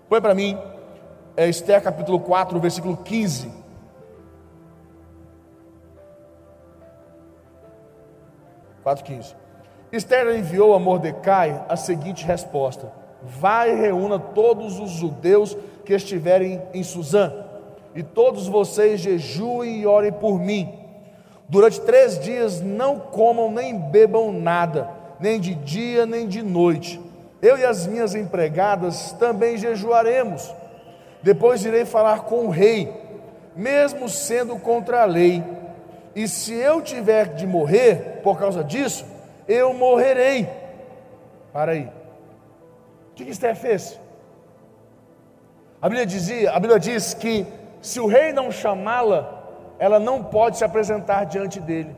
Põe 0.10 0.20
para 0.20 0.36
mim 0.36 0.60
é 1.38 1.48
Esther 1.48 1.80
capítulo 1.84 2.20
4, 2.20 2.60
versículo 2.60 2.98
15. 2.98 3.52
Quatro 8.82 9.06
quinze. 9.06 9.36
Esther 9.92 10.36
enviou 10.36 10.74
a 10.74 10.80
Mordecai 10.80 11.64
a 11.70 11.76
seguinte 11.76 12.26
resposta: 12.26 12.92
Vai 13.22 13.72
e 13.72 13.76
reúna 13.76 14.18
todos 14.18 14.80
os 14.80 14.90
judeus 14.90 15.56
que 15.86 15.94
estiverem 15.94 16.60
em 16.74 16.82
Suzã, 16.82 17.32
e 17.94 18.02
todos 18.02 18.48
vocês 18.48 19.00
jejuem 19.00 19.82
e 19.82 19.86
orem 19.86 20.12
por 20.12 20.40
mim. 20.40 20.74
Durante 21.48 21.80
três 21.82 22.20
dias 22.20 22.62
não 22.62 23.00
comam 23.00 23.52
nem 23.52 23.78
bebam 23.78 24.32
nada, 24.34 24.90
nem 25.20 25.40
de 25.40 25.54
dia 25.54 26.04
nem 26.08 26.28
de 26.28 26.42
noite. 26.42 27.00
Eu 27.44 27.58
e 27.60 27.64
as 27.64 27.86
minhas 27.86 28.16
empregadas 28.16 29.12
também 29.14 29.56
jejuaremos 29.56 30.52
depois 31.22 31.66
irei 31.66 31.86
falar 31.86 32.22
com 32.22 32.46
o 32.46 32.50
rei, 32.50 32.94
mesmo 33.56 34.08
sendo 34.08 34.58
contra 34.58 35.02
a 35.02 35.06
lei. 35.06 35.44
E 36.16 36.28
se 36.28 36.54
eu 36.54 36.82
tiver 36.82 37.36
de 37.36 37.46
morrer 37.46 38.22
por 38.24 38.40
causa 38.40 38.64
disso, 38.64 39.06
eu 39.48 39.74
morrerei. 39.74 40.50
Para 41.54 41.74
aí. 41.74 41.90
O 43.12 43.16
que, 43.16 43.26
que 43.26 43.32
Esther 43.32 43.56
fez? 43.56 44.00
A 45.82 45.88
Bíblia, 45.88 46.06
dizia, 46.06 46.52
a 46.52 46.60
Bíblia 46.60 46.80
diz 46.80 47.14
que 47.14 47.46
se 47.82 48.00
o 48.00 48.08
rei 48.08 48.34
não 48.34 48.52
chamá-la, 48.52 49.44
ela 49.80 50.00
não 50.00 50.24
pode 50.24 50.58
se 50.58 50.64
apresentar 50.64 51.26
diante 51.26 51.60
dele. 51.60 51.96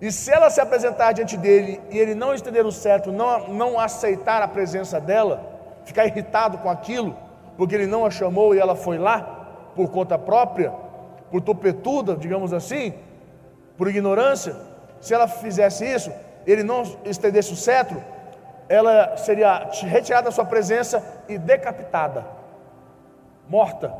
E 0.00 0.12
se 0.12 0.30
ela 0.30 0.50
se 0.50 0.60
apresentar 0.60 1.12
diante 1.12 1.36
dele 1.36 1.80
e 1.90 1.98
ele 1.98 2.14
não 2.14 2.34
estender 2.34 2.64
o 2.66 2.72
certo, 2.72 3.10
não, 3.10 3.48
não 3.48 3.80
aceitar 3.80 4.42
a 4.42 4.48
presença 4.48 5.00
dela, 5.00 5.40
ficar 5.84 6.06
irritado 6.06 6.58
com 6.58 6.70
aquilo, 6.70 7.16
porque 7.56 7.74
ele 7.74 7.86
não 7.86 8.04
a 8.04 8.10
chamou 8.10 8.54
e 8.54 8.58
ela 8.58 8.74
foi 8.74 8.98
lá, 8.98 9.72
por 9.74 9.90
conta 9.90 10.18
própria, 10.18 10.72
por 11.30 11.40
topetuda, 11.40 12.16
digamos 12.16 12.52
assim, 12.52 12.94
por 13.76 13.88
ignorância, 13.88 14.56
se 15.00 15.12
ela 15.12 15.26
fizesse 15.26 15.84
isso, 15.84 16.12
ele 16.46 16.62
não 16.62 16.82
estendesse 17.04 17.52
o 17.52 17.56
cetro, 17.56 18.02
ela 18.68 19.16
seria 19.16 19.68
retirada 19.82 20.24
da 20.26 20.30
sua 20.30 20.44
presença 20.44 21.02
e 21.28 21.36
decapitada, 21.36 22.24
morta. 23.48 23.92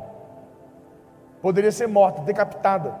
Poderia 1.41 1.71
ser 1.71 1.87
morta, 1.87 2.21
decapitada. 2.21 2.95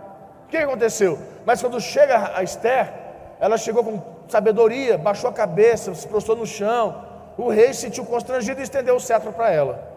O 0.45 0.47
que 0.49 0.57
aconteceu? 0.57 1.17
Mas 1.45 1.61
quando 1.61 1.81
chega 1.81 2.37
a 2.37 2.43
Esther, 2.43 2.93
ela 3.39 3.57
chegou 3.57 3.83
com 3.83 3.99
sabedoria, 4.27 4.97
baixou 4.97 5.29
a 5.29 5.33
cabeça, 5.33 5.93
se 5.95 6.07
prostrou 6.07 6.37
no 6.37 6.45
chão. 6.45 7.03
O 7.37 7.49
rei 7.49 7.73
se 7.73 7.81
sentiu 7.81 8.05
constrangido 8.05 8.59
e 8.59 8.63
estendeu 8.63 8.95
o 8.95 8.99
cetro 8.99 9.33
para 9.33 9.51
ela. 9.51 9.94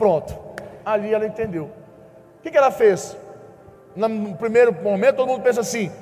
Pronto. 0.00 0.34
Ali 0.82 1.12
ela 1.12 1.26
entendeu. 1.26 1.64
O 1.64 2.42
que, 2.42 2.50
que 2.50 2.56
ela 2.56 2.70
fez? 2.70 3.14
No 3.94 4.34
primeiro 4.34 4.72
momento, 4.72 5.16
todo 5.16 5.28
mundo 5.28 5.42
pensa 5.42 5.60
assim: 5.60 5.92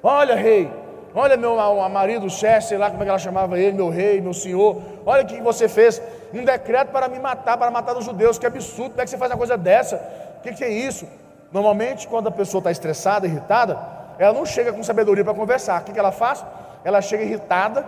Olha, 0.00 0.36
rei, 0.36 0.70
olha 1.12 1.36
meu 1.36 1.56
marido, 1.88 2.30
chefe, 2.30 2.68
sei 2.68 2.78
lá 2.78 2.88
como 2.88 3.02
é 3.02 3.06
que 3.06 3.10
ela 3.10 3.18
chamava 3.18 3.58
ele, 3.58 3.76
meu 3.76 3.88
rei, 3.88 4.20
meu 4.20 4.32
senhor, 4.32 4.80
olha 5.04 5.24
o 5.24 5.26
que 5.26 5.42
você 5.42 5.68
fez. 5.68 6.00
Um 6.32 6.44
decreto 6.44 6.92
para 6.92 7.08
me 7.08 7.18
matar, 7.18 7.58
para 7.58 7.68
matar 7.68 7.96
os 7.96 8.04
judeus, 8.04 8.38
que 8.38 8.46
absurdo, 8.46 8.90
como 8.90 9.00
é 9.00 9.04
que 9.04 9.10
você 9.10 9.18
faz 9.18 9.32
uma 9.32 9.38
coisa 9.38 9.58
dessa? 9.58 9.96
O 10.38 10.42
que, 10.42 10.52
que 10.52 10.62
é 10.62 10.68
isso? 10.68 11.08
Normalmente, 11.50 12.06
quando 12.06 12.28
a 12.28 12.30
pessoa 12.30 12.60
está 12.60 12.70
estressada, 12.70 13.26
irritada, 13.26 13.76
ela 14.20 14.34
não 14.34 14.46
chega 14.46 14.72
com 14.72 14.84
sabedoria 14.84 15.24
para 15.24 15.34
conversar. 15.34 15.80
O 15.80 15.84
que, 15.84 15.92
que 15.92 15.98
ela 15.98 16.12
faz? 16.12 16.46
Ela 16.84 17.00
chega 17.00 17.24
irritada, 17.24 17.84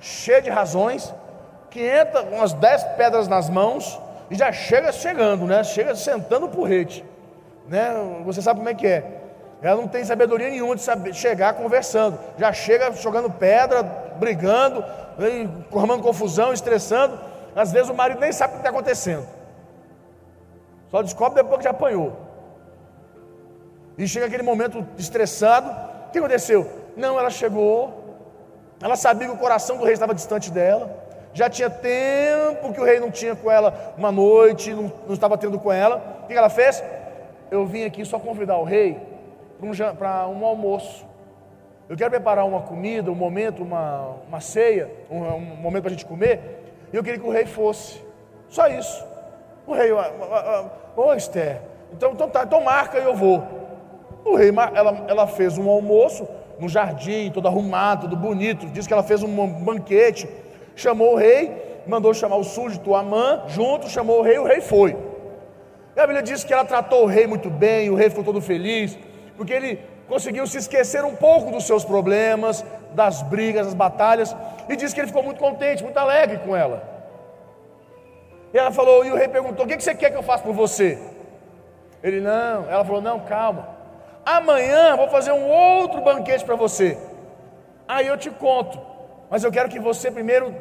cheia 0.00 0.40
de 0.40 0.48
razões, 0.48 1.14
que 1.68 1.86
entra 1.86 2.22
com 2.22 2.36
umas 2.36 2.54
dez 2.54 2.82
pedras 2.96 3.28
nas 3.28 3.50
mãos, 3.50 4.00
já 4.34 4.52
chega 4.52 4.90
chegando, 4.92 5.44
né? 5.46 5.62
Chega 5.62 5.94
sentando 5.94 6.46
o 6.46 6.48
porrete, 6.48 7.04
né? 7.68 7.90
Você 8.24 8.42
sabe 8.42 8.58
como 8.58 8.68
é 8.68 8.74
que 8.74 8.86
é. 8.86 9.22
Ela 9.62 9.80
não 9.80 9.88
tem 9.88 10.04
sabedoria 10.04 10.50
nenhuma 10.50 10.76
de 10.76 10.82
saber, 10.82 11.14
chegar 11.14 11.54
conversando. 11.54 12.18
Já 12.38 12.52
chega 12.52 12.92
jogando 12.92 13.30
pedra, 13.30 13.82
brigando, 14.18 14.84
arrumando 15.72 16.02
confusão, 16.02 16.52
estressando. 16.52 17.18
Às 17.54 17.72
vezes 17.72 17.88
o 17.88 17.94
marido 17.94 18.20
nem 18.20 18.32
sabe 18.32 18.52
o 18.52 18.56
que 18.56 18.60
está 18.60 18.70
acontecendo. 18.70 19.26
Só 20.90 21.02
descobre 21.02 21.42
depois 21.42 21.58
que 21.58 21.64
já 21.64 21.70
apanhou. 21.70 22.16
E 23.96 24.06
chega 24.06 24.26
aquele 24.26 24.42
momento 24.42 24.86
estressado. 24.98 25.70
O 26.08 26.10
que 26.10 26.18
aconteceu? 26.18 26.70
Não, 26.96 27.18
ela 27.18 27.30
chegou. 27.30 28.04
Ela 28.80 28.94
sabia 28.94 29.26
que 29.26 29.34
o 29.34 29.38
coração 29.38 29.78
do 29.78 29.84
rei 29.84 29.94
estava 29.94 30.14
distante 30.14 30.50
dela 30.50 31.05
já 31.36 31.50
tinha 31.50 31.68
tempo 31.68 32.72
que 32.72 32.80
o 32.80 32.84
rei 32.84 32.98
não 32.98 33.10
tinha 33.10 33.36
com 33.36 33.50
ela 33.50 33.94
uma 33.98 34.10
noite, 34.10 34.72
não, 34.72 34.90
não 35.06 35.12
estava 35.12 35.36
tendo 35.36 35.58
com 35.58 35.70
ela. 35.70 36.20
O 36.24 36.26
que 36.26 36.32
ela 36.32 36.48
fez? 36.48 36.82
Eu 37.50 37.66
vim 37.66 37.84
aqui 37.84 38.06
só 38.06 38.18
convidar 38.18 38.56
o 38.56 38.64
rei 38.64 38.98
para 39.98 40.26
um, 40.28 40.40
um, 40.40 40.46
almoço. 40.46 41.06
Eu 41.90 41.96
quero 41.96 42.10
preparar 42.10 42.46
uma 42.46 42.62
comida, 42.62 43.10
um 43.10 43.14
momento, 43.14 43.62
uma, 43.62 44.16
uma 44.26 44.40
ceia, 44.40 44.90
um, 45.10 45.18
um 45.18 45.40
momento 45.56 45.82
para 45.82 45.90
a 45.90 45.92
gente 45.92 46.06
comer. 46.06 46.40
E 46.90 46.96
eu 46.96 47.04
queria 47.04 47.20
que 47.20 47.26
o 47.26 47.30
rei 47.30 47.44
fosse. 47.44 48.02
Só 48.48 48.66
isso. 48.68 49.04
O 49.66 49.74
rei, 49.74 49.92
ô 49.92 49.98
oh, 50.96 51.12
Esther, 51.12 51.60
então, 51.92 52.12
então, 52.12 52.30
tá, 52.30 52.44
então 52.44 52.62
marca 52.62 52.98
e 52.98 53.04
eu 53.04 53.14
vou. 53.14 53.42
O 54.24 54.36
rei, 54.36 54.48
ela, 54.74 55.04
ela 55.06 55.26
fez 55.26 55.58
um 55.58 55.68
almoço 55.68 56.26
no 56.58 56.66
jardim, 56.66 57.30
todo 57.30 57.46
arrumado, 57.46 58.08
todo 58.08 58.16
bonito. 58.16 58.64
Diz 58.68 58.86
que 58.86 58.92
ela 58.94 59.02
fez 59.02 59.22
um 59.22 59.46
banquete 59.46 60.26
chamou 60.76 61.14
o 61.14 61.16
rei, 61.16 61.82
mandou 61.86 62.14
chamar 62.14 62.36
o 62.36 62.44
súdito 62.44 62.94
Amã, 62.94 63.42
junto, 63.48 63.88
chamou 63.88 64.20
o 64.20 64.22
rei, 64.22 64.38
o 64.38 64.44
rei 64.44 64.60
foi. 64.60 64.96
E 65.96 66.00
a 66.00 66.06
Bíblia 66.06 66.22
diz 66.22 66.44
que 66.44 66.52
ela 66.52 66.64
tratou 66.64 67.02
o 67.04 67.06
rei 67.06 67.26
muito 67.26 67.50
bem, 67.50 67.90
o 67.90 67.96
rei 67.96 68.10
ficou 68.10 68.22
todo 68.22 68.40
feliz, 68.40 68.96
porque 69.36 69.52
ele 69.52 69.80
conseguiu 70.06 70.46
se 70.46 70.58
esquecer 70.58 71.02
um 71.04 71.16
pouco 71.16 71.50
dos 71.50 71.64
seus 71.64 71.84
problemas, 71.84 72.64
das 72.92 73.22
brigas, 73.22 73.66
das 73.66 73.74
batalhas, 73.74 74.36
e 74.68 74.76
diz 74.76 74.92
que 74.92 75.00
ele 75.00 75.08
ficou 75.08 75.22
muito 75.22 75.38
contente, 75.38 75.82
muito 75.82 75.96
alegre 75.96 76.38
com 76.38 76.54
ela. 76.54 76.96
E 78.52 78.58
ela 78.58 78.70
falou, 78.70 79.04
e 79.04 79.10
o 79.10 79.16
rei 79.16 79.28
perguntou: 79.28 79.64
O 79.64 79.68
que 79.68 79.80
você 79.80 79.94
quer 79.94 80.10
que 80.10 80.16
eu 80.16 80.22
faça 80.22 80.44
por 80.44 80.54
você? 80.54 80.98
Ele, 82.02 82.20
não. 82.20 82.70
Ela 82.70 82.84
falou: 82.84 83.00
Não, 83.00 83.20
calma. 83.20 83.68
Amanhã 84.24 84.96
vou 84.96 85.08
fazer 85.08 85.32
um 85.32 85.46
outro 85.46 86.00
banquete 86.00 86.44
para 86.44 86.56
você. 86.56 86.98
Aí 87.86 88.06
eu 88.06 88.16
te 88.16 88.30
conto. 88.30 88.80
Mas 89.30 89.44
eu 89.44 89.52
quero 89.52 89.68
que 89.68 89.78
você 89.78 90.10
primeiro 90.10 90.54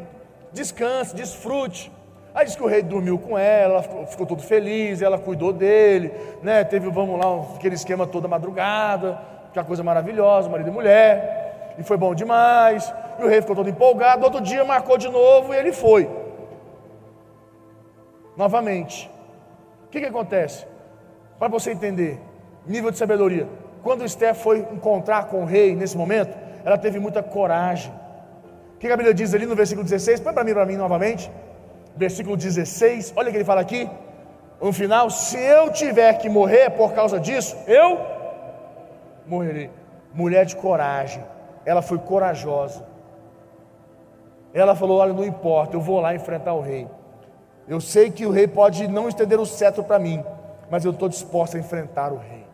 descanse, 0.55 1.15
desfrute. 1.15 1.91
Aí 2.33 2.45
diz 2.45 2.55
que 2.55 2.63
o 2.63 2.67
rei 2.67 2.81
dormiu 2.81 3.19
com 3.19 3.37
ela, 3.37 3.83
ficou, 3.83 4.07
ficou 4.07 4.25
todo 4.25 4.41
feliz, 4.41 5.01
ela 5.01 5.17
cuidou 5.17 5.53
dele, 5.53 6.11
né? 6.41 6.63
Teve, 6.63 6.89
vamos 6.89 7.17
lá, 7.17 7.55
aquele 7.55 7.75
esquema 7.75 8.07
toda 8.07 8.27
madrugada, 8.27 9.19
aquela 9.49 9.65
coisa 9.65 9.83
maravilhosa, 9.83 10.49
marido 10.49 10.69
e 10.69 10.73
mulher, 10.73 11.75
e 11.77 11.83
foi 11.83 11.95
bom 11.95 12.15
demais. 12.15 12.93
E 13.19 13.23
o 13.23 13.27
rei 13.27 13.41
ficou 13.41 13.55
todo 13.55 13.69
empolgado. 13.69 14.23
Outro 14.25 14.41
dia 14.41 14.65
marcou 14.65 14.97
de 14.97 15.07
novo 15.07 15.53
e 15.53 15.57
ele 15.57 15.71
foi. 15.71 16.09
Novamente. 18.35 19.09
O 19.85 19.89
que, 19.89 20.01
que 20.01 20.07
acontece? 20.07 20.65
Para 21.39 21.47
você 21.47 21.71
entender, 21.71 22.19
nível 22.65 22.91
de 22.91 22.97
sabedoria. 22.97 23.47
Quando 23.81 24.03
Esther 24.03 24.35
foi 24.35 24.59
encontrar 24.59 25.27
com 25.27 25.43
o 25.43 25.45
rei 25.45 25.73
nesse 25.73 25.95
momento, 25.95 26.35
ela 26.65 26.77
teve 26.77 26.99
muita 26.99 27.23
coragem 27.23 27.93
que 28.87 28.93
a 28.93 28.97
Bíblia 28.97 29.13
diz 29.13 29.33
ali 29.33 29.45
no 29.45 29.55
versículo 29.55 29.83
16? 29.83 30.19
Põe 30.19 30.33
para 30.33 30.43
mim, 30.43 30.53
para 30.53 30.65
mim 30.65 30.75
novamente. 30.75 31.31
Versículo 31.95 32.35
16, 32.35 33.13
olha 33.15 33.29
o 33.29 33.31
que 33.31 33.37
ele 33.37 33.45
fala 33.45 33.61
aqui. 33.61 33.89
No 34.61 34.73
final, 34.73 35.09
se 35.09 35.37
eu 35.37 35.71
tiver 35.71 36.13
que 36.17 36.27
morrer 36.27 36.71
por 36.71 36.93
causa 36.93 37.19
disso, 37.19 37.55
eu 37.67 37.99
morrerei. 39.25 39.69
Mulher 40.13 40.45
de 40.45 40.55
coragem, 40.55 41.23
ela 41.65 41.81
foi 41.81 41.97
corajosa. 41.97 42.85
Ela 44.53 44.75
falou: 44.75 44.99
Olha, 44.99 45.13
não 45.13 45.25
importa, 45.25 45.75
eu 45.75 45.81
vou 45.81 45.99
lá 45.99 46.15
enfrentar 46.15 46.53
o 46.53 46.61
rei. 46.61 46.87
Eu 47.67 47.81
sei 47.81 48.11
que 48.11 48.25
o 48.25 48.31
rei 48.31 48.47
pode 48.47 48.87
não 48.87 49.09
estender 49.09 49.39
o 49.39 49.45
cetro 49.45 49.83
para 49.83 49.99
mim, 49.99 50.23
mas 50.69 50.85
eu 50.85 50.91
estou 50.91 51.09
disposta 51.09 51.57
a 51.57 51.59
enfrentar 51.59 52.13
o 52.13 52.17
rei. 52.17 52.45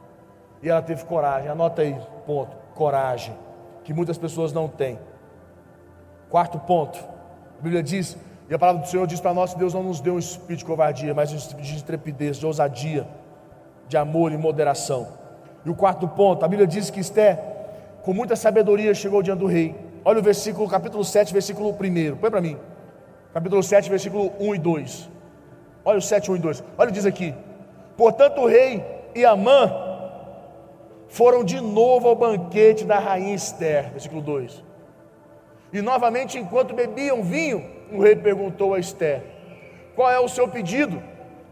E 0.63 0.69
ela 0.69 0.81
teve 0.81 1.03
coragem, 1.05 1.49
anota 1.49 1.81
aí, 1.81 1.95
ponto, 2.25 2.55
coragem, 2.75 3.35
que 3.83 3.93
muitas 3.93 4.17
pessoas 4.17 4.53
não 4.53 4.67
têm. 4.67 4.97
Quarto 6.31 6.57
ponto, 6.59 6.97
a 7.59 7.61
Bíblia 7.61 7.83
diz: 7.83 8.17
E 8.49 8.53
a 8.53 8.57
palavra 8.57 8.81
do 8.81 8.87
Senhor 8.87 9.05
diz 9.05 9.19
para 9.19 9.33
nós 9.33 9.53
que 9.53 9.59
Deus 9.59 9.73
não 9.73 9.83
nos 9.83 9.99
deu 9.99 10.13
um 10.15 10.19
espírito 10.19 10.59
de 10.59 10.65
covardia, 10.65 11.13
mas 11.13 11.33
um 11.33 11.35
espírito 11.35 11.67
de 11.67 11.77
intrepidez, 11.77 12.37
de 12.37 12.45
ousadia, 12.45 13.05
de 13.89 13.97
amor 13.97 14.31
e 14.31 14.37
moderação. 14.37 15.09
E 15.65 15.69
o 15.69 15.75
quarto 15.75 16.07
ponto, 16.07 16.45
a 16.45 16.47
Bíblia 16.47 16.65
diz 16.65 16.89
que 16.89 17.01
Esté, 17.01 17.35
com 18.01 18.13
muita 18.13 18.37
sabedoria, 18.37 18.93
chegou 18.93 19.21
diante 19.21 19.39
do 19.39 19.45
rei. 19.45 19.75
Olha 20.05 20.19
o 20.19 20.23
versículo, 20.23 20.69
capítulo 20.69 21.03
7, 21.03 21.33
versículo 21.33 21.69
1. 21.69 22.15
Põe 22.15 22.31
para 22.31 22.41
mim. 22.41 22.57
Capítulo 23.33 23.61
7, 23.61 23.89
versículo 23.89 24.31
1 24.39 24.55
e 24.55 24.57
2. 24.57 25.09
Olha 25.83 25.97
o 25.97 26.01
7, 26.01 26.31
1 26.31 26.35
e 26.37 26.39
2. 26.39 26.63
Olha, 26.77 26.91
diz 26.91 27.05
aqui: 27.05 27.35
Portanto, 27.97 28.39
o 28.39 28.47
rei 28.47 28.83
e 29.13 29.25
Amã 29.25 29.69
foram 31.09 31.43
de 31.43 31.59
novo 31.59 32.07
ao 32.07 32.15
banquete 32.15 32.85
da 32.85 32.99
rainha 32.99 33.35
Esther. 33.35 33.91
Versículo 33.91 34.21
2. 34.21 34.70
E 35.73 35.81
novamente, 35.81 36.37
enquanto 36.37 36.73
bebiam 36.73 37.23
vinho, 37.23 37.65
o 37.91 38.01
rei 38.01 38.15
perguntou 38.15 38.73
a 38.73 38.79
Esther: 38.79 39.23
Qual 39.95 40.09
é 40.09 40.19
o 40.19 40.27
seu 40.27 40.47
pedido? 40.47 41.01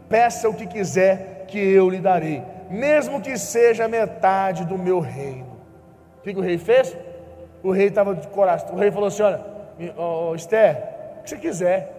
Peça 0.10 0.50
o 0.50 0.54
que 0.54 0.68
quiser, 0.68 1.46
que 1.48 1.60
eu 1.60 1.90
lhe 1.90 2.00
darei, 2.00 2.44
mesmo 2.70 3.22
que 3.22 3.38
seja 3.38 3.88
metade 3.88 4.66
do 4.66 4.78
meu 4.78 5.00
reino. 5.00 5.58
O 6.18 6.22
que, 6.22 6.34
que 6.34 6.40
o 6.40 6.44
rei 6.44 6.58
fez? 6.58 6.96
O 7.64 7.72
rei 7.72 7.88
estava 7.88 8.16
de 8.16 8.28
coração. 8.28 8.76
O 8.76 8.78
rei 8.78 8.92
falou 8.92 9.08
assim: 9.08 9.24
Olha, 9.24 9.46
oh, 9.98 10.36
Esther, 10.36 10.76
o 11.20 11.24
que 11.24 11.30
você 11.30 11.38
quiser, 11.38 11.94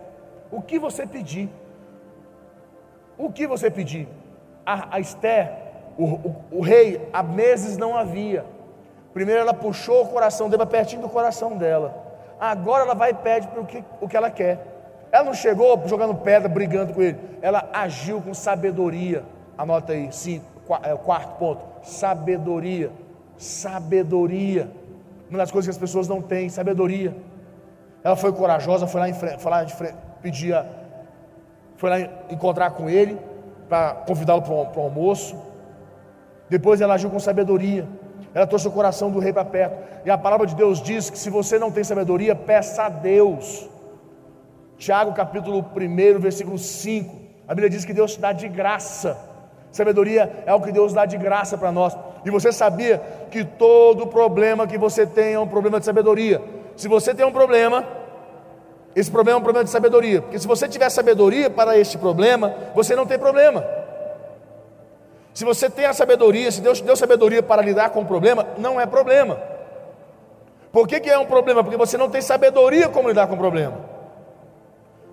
o 0.51 0.61
que 0.61 0.79
você 0.79 1.07
pedir, 1.07 1.49
o 3.17 3.31
que 3.31 3.47
você 3.47 3.71
pedir. 3.71 4.09
A, 4.67 4.97
a 4.97 5.01
Esther, 5.01 5.51
o, 5.97 6.05
o, 6.05 6.45
o 6.53 6.61
rei, 6.61 7.09
há 7.13 7.23
meses 7.23 7.79
não 7.79 7.97
havia. 7.97 8.45
Primeiro 9.13 9.41
ela 9.41 9.55
puxou 9.55 10.05
o 10.05 10.09
coração 10.09 10.49
dele 10.49 10.67
pertinho 10.67 11.03
do 11.03 11.09
coração 11.09 11.57
dela. 11.57 12.10
Agora 12.41 12.85
ela 12.85 12.95
vai 12.95 13.11
e 13.11 13.15
pede 13.15 13.49
o 13.57 13.67
que, 13.67 13.85
o 14.01 14.09
que 14.09 14.17
ela 14.17 14.31
quer. 14.31 14.67
Ela 15.13 15.25
não 15.25 15.35
chegou 15.35 15.87
jogando 15.87 16.15
pedra, 16.15 16.49
brigando 16.49 16.95
com 16.95 17.03
ele. 17.03 17.19
Ela 17.43 17.69
agiu 17.73 18.23
com 18.23 18.33
sabedoria. 18.33 19.23
Anota 19.59 19.93
aí, 19.93 20.11
sim, 20.11 20.41
é 20.83 20.97
quarto 20.97 21.39
ponto. 21.39 21.61
Sabedoria. 21.83 22.91
Sabedoria. 23.37 24.71
Uma 25.29 25.39
das 25.39 25.51
coisas 25.51 25.67
que 25.67 25.71
as 25.71 25.79
pessoas 25.79 26.09
não 26.09 26.23
têm, 26.23 26.49
sabedoria. 26.49 27.15
Ela 28.03 28.17
foi 28.17 28.33
corajosa, 28.33 28.87
foi 28.87 29.01
lá 29.01 29.09
em 29.09 29.15
frente, 29.15 29.43
foi 29.43 29.51
lá 29.51 29.67
frente 29.67 29.95
pedia, 30.23 30.67
foi 31.77 31.91
lá 31.91 32.01
encontrar 32.31 32.71
com 32.71 32.89
ele 32.89 33.19
para 33.69 33.95
convidá-lo 33.95 34.43
para 34.43 34.81
o 34.81 34.83
almoço. 34.83 35.37
Depois 36.49 36.81
ela 36.81 36.95
agiu 36.95 37.11
com 37.11 37.21
sabedoria. 37.21 37.87
Ela 38.35 38.47
trouxe 38.47 38.69
o 38.69 38.71
coração 38.71 39.11
do 39.11 39.19
rei 39.19 39.33
para 39.33 39.45
perto. 39.45 39.77
E 40.05 40.11
a 40.11 40.17
palavra 40.17 40.47
de 40.47 40.55
Deus 40.55 40.81
diz 40.81 41.11
que 41.11 41.19
se 41.19 41.31
você 41.31 41.59
não 41.59 41.71
tem 41.71 41.83
sabedoria, 41.83 42.35
peça 42.35 42.85
a 42.85 42.89
Deus. 42.89 43.69
Tiago 44.79 45.13
capítulo 45.13 45.65
1, 45.77 46.19
versículo 46.19 46.57
5. 46.57 47.17
A 47.47 47.55
Bíblia 47.55 47.69
diz 47.69 47.85
que 47.85 47.93
Deus 47.93 48.15
te 48.15 48.21
dá 48.21 48.33
de 48.33 48.49
graça. 48.49 49.19
Sabedoria 49.73 50.43
é 50.47 50.55
o 50.55 50.61
que 50.61 50.73
Deus 50.73 50.93
dá 50.93 51.05
de 51.05 51.17
graça 51.17 51.59
para 51.59 51.71
nós. 51.71 51.97
E 52.25 52.31
você 52.31 52.53
sabia 52.53 53.01
que 53.31 53.45
todo 53.45 54.07
problema 54.07 54.67
que 54.67 54.79
você 54.79 55.07
tem 55.07 55.35
é 55.35 55.39
um 55.39 55.47
problema 55.47 55.79
de 55.79 55.87
sabedoria. 55.87 56.41
Se 56.77 56.89
você 56.89 57.15
tem 57.15 57.27
um 57.27 57.33
problema, 57.33 57.85
esse 58.95 59.11
problema 59.11 59.39
é 59.39 59.41
um 59.41 59.45
problema 59.45 59.65
de 59.65 59.71
sabedoria. 59.71 60.23
Porque 60.23 60.39
se 60.39 60.47
você 60.47 60.69
tiver 60.69 60.89
sabedoria 60.91 61.51
para 61.51 61.79
este 61.79 61.99
problema, 61.99 62.55
você 62.75 62.97
não 62.97 63.07
tem 63.07 63.19
problema. 63.19 63.65
Se 65.41 65.45
você 65.47 65.71
tem 65.71 65.87
a 65.87 65.95
sabedoria, 65.95 66.53
se 66.53 66.61
Deus 66.61 66.81
te 66.81 66.85
deu 66.85 66.95
sabedoria 66.95 67.43
para 67.43 67.63
lidar 67.63 67.89
com 67.89 68.03
o 68.03 68.05
problema, 68.05 68.47
não 68.59 68.79
é 68.79 68.85
problema. 68.85 69.41
Por 70.71 70.87
que, 70.87 71.01
que 71.01 71.09
é 71.09 71.19
um 71.19 71.25
problema? 71.25 71.65
Porque 71.65 71.79
você 71.79 71.97
não 71.97 72.11
tem 72.11 72.21
sabedoria 72.21 72.91
como 72.91 73.09
lidar 73.09 73.27
com 73.27 73.37
o 73.37 73.39
problema. 73.39 73.79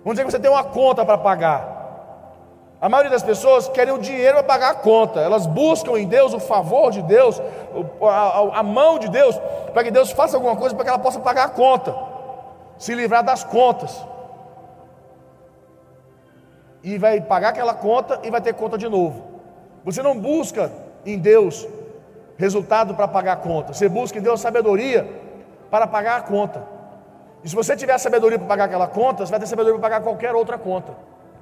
Vamos 0.04 0.18
dizer 0.18 0.26
que 0.26 0.30
você 0.30 0.38
tem 0.38 0.50
uma 0.50 0.64
conta 0.64 1.02
para 1.02 1.16
pagar. 1.16 2.76
A 2.78 2.90
maioria 2.90 3.10
das 3.10 3.22
pessoas 3.22 3.68
querem 3.68 3.94
o 3.94 3.96
dinheiro 3.96 4.34
para 4.34 4.42
pagar 4.42 4.70
a 4.72 4.74
conta. 4.74 5.18
Elas 5.18 5.46
buscam 5.46 5.98
em 5.98 6.06
Deus 6.06 6.34
o 6.34 6.38
favor 6.38 6.90
de 6.90 7.00
Deus, 7.00 7.40
a, 8.52 8.62
mão 8.62 8.98
de 8.98 9.08
Deus, 9.08 9.34
para 9.72 9.82
que 9.82 9.90
Deus 9.90 10.10
faça 10.10 10.36
alguma 10.36 10.56
coisa 10.56 10.74
para 10.74 10.84
que 10.84 10.90
ela 10.90 10.98
possa 10.98 11.20
pagar 11.20 11.44
a 11.44 11.48
conta, 11.48 11.96
se 12.76 12.94
livrar 12.94 13.24
das 13.24 13.44
contas. 13.44 13.98
E 16.82 16.98
vai 16.98 17.18
pagar 17.18 17.48
aquela 17.48 17.72
conta 17.72 18.20
e 18.24 18.30
vai 18.30 18.42
ter 18.42 18.52
conta 18.52 18.76
de 18.76 18.90
novo. 18.90 19.27
Você 19.88 20.02
não 20.02 20.20
busca 20.20 20.70
em 21.06 21.18
Deus 21.18 21.66
resultado 22.36 22.94
para 22.94 23.08
pagar 23.08 23.32
a 23.32 23.36
conta. 23.36 23.72
Você 23.72 23.88
busca 23.88 24.18
em 24.18 24.20
Deus 24.20 24.38
sabedoria 24.38 25.08
para 25.70 25.86
pagar 25.86 26.18
a 26.18 26.20
conta. 26.20 26.62
E 27.42 27.48
se 27.48 27.56
você 27.56 27.74
tiver 27.74 27.96
sabedoria 27.96 28.38
para 28.38 28.46
pagar 28.46 28.64
aquela 28.64 28.86
conta, 28.86 29.24
você 29.24 29.30
vai 29.30 29.40
ter 29.40 29.46
sabedoria 29.46 29.80
para 29.80 29.88
pagar 29.88 30.04
qualquer 30.04 30.34
outra 30.34 30.58
conta. 30.58 30.92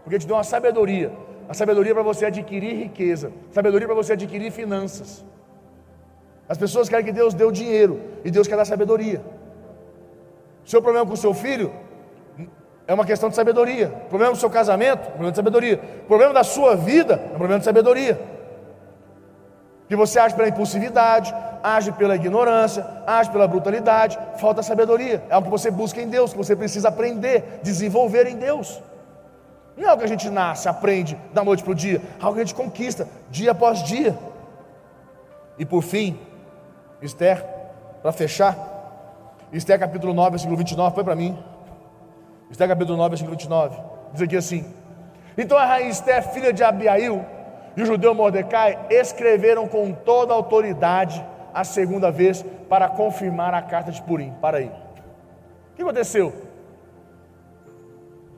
Porque 0.05 0.17
te 0.21 0.29
deu 0.29 0.37
uma 0.37 0.45
sabedoria. 0.45 1.11
A 1.49 1.55
sabedoria 1.55 1.93
para 1.93 2.05
você 2.05 2.27
adquirir 2.27 2.77
riqueza. 2.77 3.33
Sabedoria 3.51 3.89
para 3.89 3.97
você 3.97 4.13
adquirir 4.13 4.53
finanças. 4.53 5.25
As 6.49 6.57
pessoas 6.57 6.89
querem 6.89 7.05
que 7.05 7.11
Deus 7.11 7.35
dê 7.35 7.43
o 7.43 7.51
dinheiro. 7.51 8.01
E 8.25 8.31
Deus 8.31 8.47
quer 8.47 8.55
dar 8.55 8.65
sabedoria. 8.65 9.21
Seu 10.65 10.81
problema 10.81 11.05
com 11.05 11.15
o 11.15 11.17
seu 11.17 11.35
filho 11.35 11.73
é 12.87 12.95
uma 12.95 13.05
questão 13.05 13.29
de 13.29 13.35
sabedoria. 13.35 13.93
O 14.05 14.09
problema 14.09 14.33
do 14.33 14.39
seu 14.39 14.49
casamento 14.49 15.01
é 15.01 15.09
um 15.09 15.11
problema 15.11 15.33
de 15.33 15.37
sabedoria. 15.37 15.81
O 16.05 16.07
problema 16.07 16.33
da 16.33 16.45
sua 16.45 16.77
vida 16.77 17.15
é 17.15 17.35
um 17.35 17.39
problema 17.39 17.59
de 17.59 17.65
sabedoria. 17.65 18.36
Que 19.88 19.96
você 19.96 20.18
age 20.18 20.35
pela 20.35 20.49
impulsividade, 20.49 21.35
age 21.62 21.92
pela 21.92 22.16
ignorância, 22.16 22.87
age 23.07 23.31
pela 23.31 23.46
brutalidade, 23.46 24.18
falta 24.38 24.62
sabedoria. 24.62 25.22
É 25.29 25.35
algo 25.35 25.46
que 25.46 25.51
você 25.51 25.70
busca 25.70 26.01
em 26.01 26.09
Deus, 26.09 26.33
que 26.33 26.38
você 26.38 26.57
precisa 26.57 26.88
aprender, 26.88 27.61
desenvolver 27.62 28.27
em 28.27 28.37
Deus. 28.37 28.81
Não 29.77 29.85
é 29.85 29.88
algo 29.88 30.01
que 30.01 30.07
a 30.07 30.09
gente 30.09 30.31
nasce, 30.31 30.68
aprende 30.68 31.18
da 31.35 31.44
noite 31.44 31.62
para 31.62 31.72
o 31.72 31.75
dia, 31.75 32.01
é 32.18 32.22
algo 32.22 32.35
que 32.35 32.40
a 32.40 32.44
gente 32.44 32.55
conquista 32.55 33.07
dia 33.31 33.51
após 33.51 33.83
dia. 33.83 34.16
E 35.59 35.64
por 35.64 35.83
fim, 35.83 36.18
Esther, 37.03 37.44
para 38.01 38.12
fechar, 38.12 38.57
Esther 39.53 39.79
capítulo 39.79 40.14
9, 40.14 40.31
versículo 40.31 40.57
29, 40.57 40.94
foi 40.94 41.05
para 41.05 41.14
mim. 41.14 41.38
Esther 42.51 42.68
capítulo 42.68 42.96
9, 42.96 43.11
versículo 43.11 43.37
29, 43.37 43.77
diz 44.12 44.22
aqui 44.22 44.37
assim: 44.37 44.64
Então 45.37 45.59
a 45.59 45.64
rainha 45.64 45.90
Esther, 45.90 46.22
filha 46.33 46.53
de 46.53 46.64
Abiail, 46.64 47.25
e 47.77 47.83
o 47.83 47.87
judeu 47.87 48.15
Mordecai 48.15 48.79
escreveram 48.89 49.69
com 49.69 49.93
toda 49.93 50.33
a 50.33 50.37
autoridade 50.37 51.25
a 51.53 51.62
segunda 51.62 52.11
vez 52.11 52.45
para 52.69 52.89
confirmar 52.89 53.53
a 53.55 53.61
carta 53.61 53.93
de 53.93 54.03
Purim. 54.03 54.33
Para 54.41 54.59
aí. 54.59 54.69
O 55.73 55.77
que 55.77 55.83
aconteceu? 55.83 56.33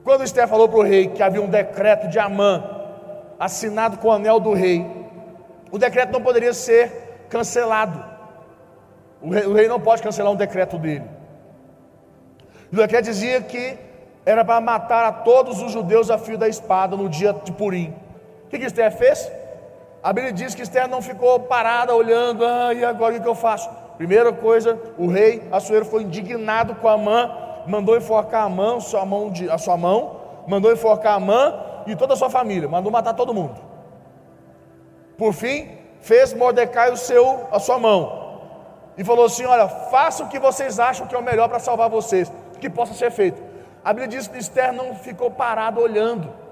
Quando 0.02 0.24
Esther 0.24 0.48
falou 0.48 0.68
para 0.68 0.78
o 0.78 0.82
rei 0.82 1.08
que 1.08 1.22
havia 1.22 1.40
um 1.40 1.48
decreto 1.48 2.08
de 2.08 2.18
Amã 2.18 2.64
assinado 3.38 3.98
com 3.98 4.08
o 4.08 4.12
anel 4.12 4.40
do 4.40 4.52
rei, 4.52 4.84
o 5.70 5.78
decreto 5.78 6.12
não 6.12 6.22
poderia 6.22 6.52
ser 6.52 7.26
cancelado. 7.28 8.04
O 9.20 9.30
rei, 9.30 9.46
o 9.46 9.52
rei 9.52 9.68
não 9.68 9.78
pode 9.78 10.02
cancelar 10.02 10.32
um 10.32 10.36
decreto 10.36 10.78
dele. 10.78 11.04
O 12.72 12.76
decreto 12.76 13.04
dizia 13.04 13.40
que 13.40 13.78
era 14.26 14.44
para 14.44 14.60
matar 14.60 15.04
a 15.04 15.12
todos 15.12 15.62
os 15.62 15.72
judeus 15.72 16.10
a 16.10 16.18
fio 16.18 16.36
da 16.36 16.48
espada 16.48 16.96
no 16.96 17.08
dia 17.08 17.32
de 17.32 17.52
Purim. 17.52 17.94
O 18.48 18.50
que, 18.50 18.58
que 18.58 18.64
Esther 18.64 18.90
fez? 18.90 19.30
A 20.02 20.10
Bíblia 20.10 20.32
diz 20.32 20.54
que 20.54 20.62
Esther 20.62 20.88
não 20.88 21.02
ficou 21.02 21.38
parada 21.40 21.94
olhando, 21.94 22.42
ah, 22.46 22.72
e 22.72 22.82
agora 22.82 23.14
o 23.14 23.20
que, 23.20 23.28
eu 23.28 23.34
faço? 23.34 23.68
Primeira 23.98 24.32
coisa, 24.32 24.80
o 24.96 25.06
rei 25.06 25.46
Assuero 25.52 25.84
foi 25.84 26.04
indignado 26.04 26.74
com 26.76 26.88
a 26.88 26.96
mão, 26.96 27.30
mandou 27.66 27.94
enforcar 27.94 28.44
a 28.44 28.48
mão, 28.48 28.80
sua 28.80 29.04
mão 29.04 29.30
de, 29.30 29.50
a 29.50 29.58
sua 29.58 29.76
mão, 29.76 30.16
mandou 30.46 30.72
enforcar 30.72 31.16
a 31.16 31.20
mão 31.20 31.82
e 31.86 31.94
toda 31.94 32.14
a 32.14 32.16
sua 32.16 32.30
família, 32.30 32.66
mandou 32.66 32.90
matar 32.90 33.12
todo 33.12 33.34
mundo. 33.34 33.60
Por 35.18 35.34
fim, 35.34 35.68
fez 36.00 36.32
Mordecai 36.32 36.90
o 36.90 36.96
seu, 36.96 37.46
a 37.52 37.58
sua 37.58 37.78
mão, 37.78 38.40
e 38.96 39.04
falou 39.04 39.26
assim: 39.26 39.44
Olha, 39.44 39.68
faça 39.68 40.24
o 40.24 40.28
que 40.28 40.38
vocês 40.38 40.80
acham 40.80 41.06
que 41.06 41.14
é 41.14 41.18
o 41.18 41.22
melhor 41.22 41.50
para 41.50 41.58
salvar 41.58 41.90
vocês, 41.90 42.32
que 42.58 42.70
possa 42.70 42.94
ser 42.94 43.10
feito. 43.10 43.42
A 43.84 43.92
Bíblia 43.92 44.08
diz 44.08 44.26
que 44.26 44.38
Esther 44.38 44.72
não 44.72 44.94
ficou 44.94 45.30
parado 45.30 45.82
olhando. 45.82 46.47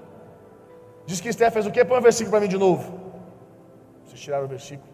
Diz 1.07 1.21
que 1.21 1.29
Esther 1.29 1.51
fez 1.51 1.65
o 1.65 1.71
quê? 1.71 1.85
Põe 1.85 1.97
o 1.97 1.99
um 1.99 2.03
versículo 2.03 2.31
para 2.31 2.41
mim 2.41 2.49
de 2.49 2.57
novo. 2.57 2.93
Vocês 4.05 4.19
tiraram 4.19 4.43
o 4.43 4.47
versículo. 4.47 4.89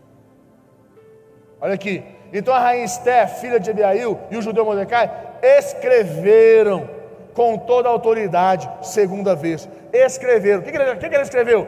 Olha 1.60 1.74
aqui. 1.74 2.04
Então 2.32 2.54
a 2.54 2.60
rainha 2.60 2.86
Esther, 2.86 3.28
filha 3.28 3.60
de 3.60 3.72
Abiail, 3.72 4.20
e 4.30 4.38
o 4.38 4.42
judeu 4.42 4.64
Mordecai 4.64 5.12
escreveram 5.42 6.88
com 7.34 7.58
toda 7.58 7.90
a 7.90 7.92
autoridade, 7.92 8.70
segunda 8.82 9.36
vez. 9.36 9.68
Escreveram. 9.92 10.60
O 10.60 10.64
que, 10.64 10.72
que, 10.72 11.10
que 11.10 11.16
ele 11.16 11.24
escreveu? 11.24 11.68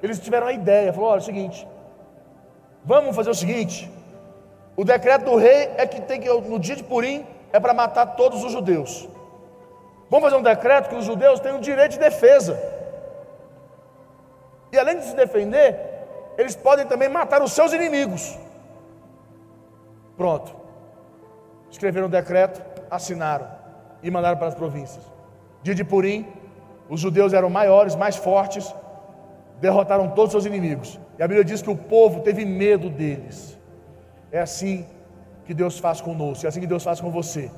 Eles 0.00 0.20
tiveram 0.20 0.46
a 0.46 0.52
ideia. 0.52 0.92
Falou: 0.92 1.10
olha, 1.10 1.18
é 1.18 1.22
o 1.22 1.24
seguinte. 1.24 1.66
Vamos 2.84 3.16
fazer 3.16 3.30
o 3.30 3.34
seguinte. 3.34 3.90
O 4.76 4.84
decreto 4.84 5.24
do 5.24 5.36
rei 5.36 5.70
é 5.76 5.86
que 5.86 6.00
tem 6.00 6.20
que, 6.20 6.28
no 6.28 6.58
dia 6.58 6.76
de 6.76 6.84
Purim, 6.84 7.26
é 7.52 7.58
para 7.58 7.74
matar 7.74 8.06
todos 8.14 8.44
os 8.44 8.52
judeus. 8.52 9.08
Vamos 10.08 10.24
fazer 10.24 10.36
um 10.40 10.42
decreto 10.42 10.88
que 10.88 10.94
os 10.94 11.04
judeus 11.04 11.40
têm 11.40 11.52
o 11.52 11.60
direito 11.60 11.92
de 11.92 11.98
defesa. 11.98 12.81
E 14.72 14.78
além 14.78 14.98
de 14.98 15.04
se 15.04 15.14
defender, 15.14 15.78
eles 16.38 16.56
podem 16.56 16.86
também 16.86 17.08
matar 17.08 17.42
os 17.42 17.52
seus 17.52 17.72
inimigos. 17.72 18.38
Pronto. 20.16 20.54
Escreveram 21.70 22.06
um 22.06 22.10
decreto, 22.10 22.62
assinaram 22.90 23.46
e 24.02 24.10
mandaram 24.10 24.38
para 24.38 24.48
as 24.48 24.54
províncias. 24.54 25.04
Dia 25.62 25.74
de 25.74 25.84
Purim, 25.84 26.26
os 26.88 27.00
judeus 27.00 27.32
eram 27.32 27.50
maiores, 27.50 27.94
mais 27.94 28.16
fortes, 28.16 28.74
derrotaram 29.60 30.08
todos 30.08 30.34
os 30.34 30.42
seus 30.42 30.46
inimigos. 30.46 30.98
E 31.18 31.22
a 31.22 31.28
Bíblia 31.28 31.44
diz 31.44 31.62
que 31.62 31.70
o 31.70 31.76
povo 31.76 32.20
teve 32.20 32.44
medo 32.44 32.90
deles. 32.90 33.58
É 34.30 34.40
assim 34.40 34.86
que 35.44 35.54
Deus 35.54 35.78
faz 35.78 36.00
conosco, 36.00 36.46
é 36.46 36.48
assim 36.48 36.60
que 36.60 36.66
Deus 36.66 36.82
faz 36.82 37.00
com 37.00 37.10
você. 37.10 37.50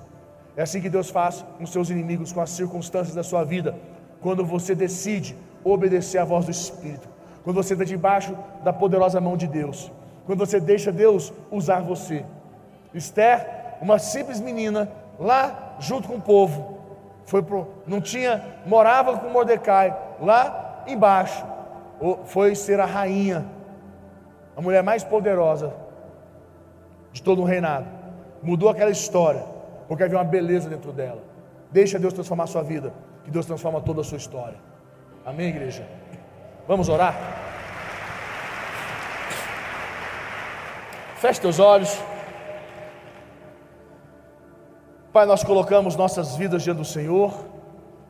É 0.56 0.62
assim 0.62 0.80
que 0.80 0.88
Deus 0.88 1.10
faz 1.10 1.44
com 1.58 1.66
seus 1.66 1.90
inimigos, 1.90 2.32
com 2.32 2.40
as 2.40 2.50
circunstâncias 2.50 3.14
da 3.14 3.22
sua 3.22 3.44
vida, 3.44 3.76
quando 4.20 4.44
você 4.44 4.74
decide 4.74 5.36
obedecer 5.64 6.18
à 6.18 6.24
voz 6.24 6.44
do 6.44 6.50
Espírito, 6.50 7.08
quando 7.42 7.56
você 7.56 7.74
está 7.74 7.84
debaixo 7.84 8.36
da 8.62 8.72
poderosa 8.72 9.20
mão 9.20 9.36
de 9.36 9.46
Deus, 9.46 9.90
quando 10.26 10.38
você 10.38 10.60
deixa 10.60 10.92
Deus 10.92 11.32
usar 11.50 11.80
você. 11.80 12.24
Esther, 12.92 13.76
uma 13.80 13.98
simples 13.98 14.40
menina, 14.40 14.90
lá 15.18 15.76
junto 15.80 16.08
com 16.08 16.16
o 16.16 16.20
povo, 16.20 16.78
foi 17.26 17.42
pro, 17.42 17.66
não 17.86 18.00
tinha, 18.00 18.44
morava 18.66 19.16
com 19.18 19.28
Mordecai, 19.30 19.96
lá 20.20 20.82
embaixo, 20.86 21.44
foi 22.26 22.54
ser 22.54 22.80
a 22.80 22.84
rainha, 22.86 23.44
a 24.56 24.60
mulher 24.60 24.82
mais 24.82 25.02
poderosa 25.02 25.72
de 27.12 27.22
todo 27.22 27.42
o 27.42 27.44
reinado. 27.44 27.86
Mudou 28.42 28.68
aquela 28.68 28.90
história, 28.90 29.42
porque 29.88 30.02
havia 30.02 30.18
uma 30.18 30.24
beleza 30.24 30.68
dentro 30.68 30.92
dela. 30.92 31.22
Deixa 31.70 31.98
Deus 31.98 32.12
transformar 32.12 32.44
a 32.44 32.48
sua 32.48 32.62
vida, 32.62 32.92
que 33.24 33.30
Deus 33.30 33.46
transforma 33.46 33.80
toda 33.80 34.02
a 34.02 34.04
sua 34.04 34.18
história. 34.18 34.56
Amém, 35.24 35.48
igreja? 35.48 35.88
Vamos 36.68 36.90
orar? 36.90 37.14
Feche 41.16 41.40
teus 41.40 41.58
olhos. 41.58 41.98
Pai, 45.10 45.24
nós 45.24 45.42
colocamos 45.42 45.96
nossas 45.96 46.36
vidas 46.36 46.62
diante 46.62 46.76
do 46.76 46.84
Senhor. 46.84 47.32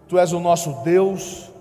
Tu 0.09 0.19
és 0.19 0.33
o 0.33 0.41
nosso 0.41 0.83
Deus. 0.83 1.53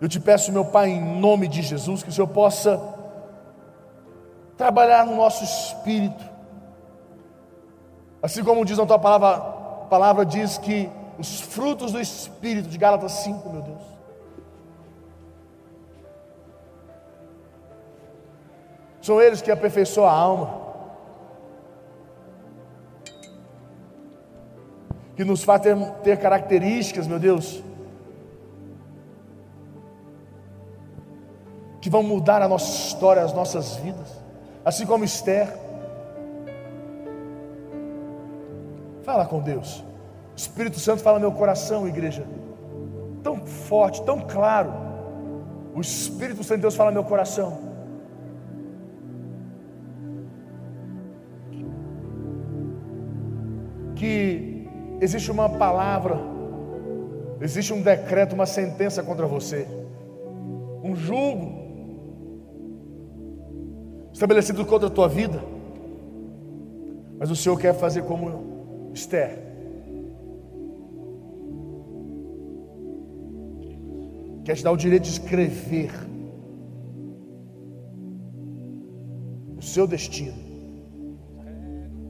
Eu 0.00 0.08
te 0.08 0.18
peço, 0.18 0.50
meu 0.50 0.64
Pai, 0.64 0.88
em 0.88 1.20
nome 1.20 1.46
de 1.46 1.62
Jesus, 1.62 2.02
que 2.02 2.08
o 2.08 2.12
Senhor 2.12 2.26
possa 2.26 2.82
trabalhar 4.56 5.06
no 5.06 5.14
nosso 5.14 5.44
espírito. 5.44 6.24
Assim 8.20 8.42
como 8.42 8.64
diz 8.64 8.76
na 8.76 8.86
tua 8.86 8.98
palavra, 8.98 9.28
a 9.28 9.86
palavra 9.88 10.26
diz 10.26 10.58
que 10.58 10.90
os 11.18 11.40
frutos 11.40 11.92
do 11.92 12.00
espírito 12.00 12.68
de 12.68 12.78
Gálatas 12.78 13.12
5, 13.12 13.48
meu 13.50 13.62
Deus. 13.62 13.82
São 19.00 19.20
eles 19.20 19.42
que 19.42 19.50
aperfeiçoam 19.50 20.08
a 20.08 20.12
alma. 20.12 20.62
Que 25.16 25.24
nos 25.24 25.42
faz 25.42 25.60
ter, 25.60 25.76
ter 26.04 26.18
características, 26.18 27.06
meu 27.06 27.18
Deus, 27.18 27.62
que 31.80 31.90
vão 31.90 32.02
mudar 32.02 32.40
a 32.40 32.48
nossa 32.48 32.70
história, 32.86 33.22
as 33.22 33.32
nossas 33.32 33.76
vidas, 33.76 34.08
assim 34.64 34.86
como 34.86 35.04
Esther. 35.04 35.52
Fala 39.02 39.26
com 39.26 39.40
Deus. 39.40 39.84
Espírito 40.42 40.80
Santo 40.80 41.02
fala 41.02 41.20
meu 41.20 41.30
coração, 41.30 41.86
igreja. 41.86 42.26
Tão 43.22 43.46
forte, 43.46 44.02
tão 44.02 44.20
claro. 44.20 44.72
O 45.72 45.80
Espírito 45.80 46.42
Santo 46.42 46.58
de 46.58 46.62
Deus 46.62 46.74
fala 46.74 46.90
meu 46.90 47.04
coração. 47.04 47.58
Que 53.94 54.68
existe 55.00 55.30
uma 55.30 55.48
palavra, 55.48 56.18
existe 57.40 57.72
um 57.72 57.80
decreto, 57.80 58.34
uma 58.34 58.46
sentença 58.46 59.00
contra 59.00 59.28
você, 59.28 59.68
um 60.82 60.96
julgo 60.96 61.62
estabelecido 64.12 64.66
contra 64.66 64.88
a 64.88 64.90
tua 64.90 65.08
vida. 65.08 65.40
Mas 67.16 67.30
o 67.30 67.36
Senhor 67.36 67.56
quer 67.56 67.74
fazer 67.74 68.02
como 68.02 68.90
Esther. 68.92 69.51
Quer 74.44 74.56
te 74.56 74.64
dar 74.64 74.72
o 74.72 74.76
direito 74.76 75.04
de 75.04 75.10
escrever 75.10 75.90
o 79.56 79.62
seu 79.62 79.86
destino 79.86 80.36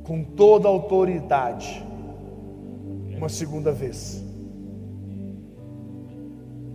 com 0.04 0.24
toda 0.24 0.66
a 0.68 0.70
autoridade 0.70 1.84
uma 3.16 3.28
segunda 3.28 3.70
vez. 3.70 4.22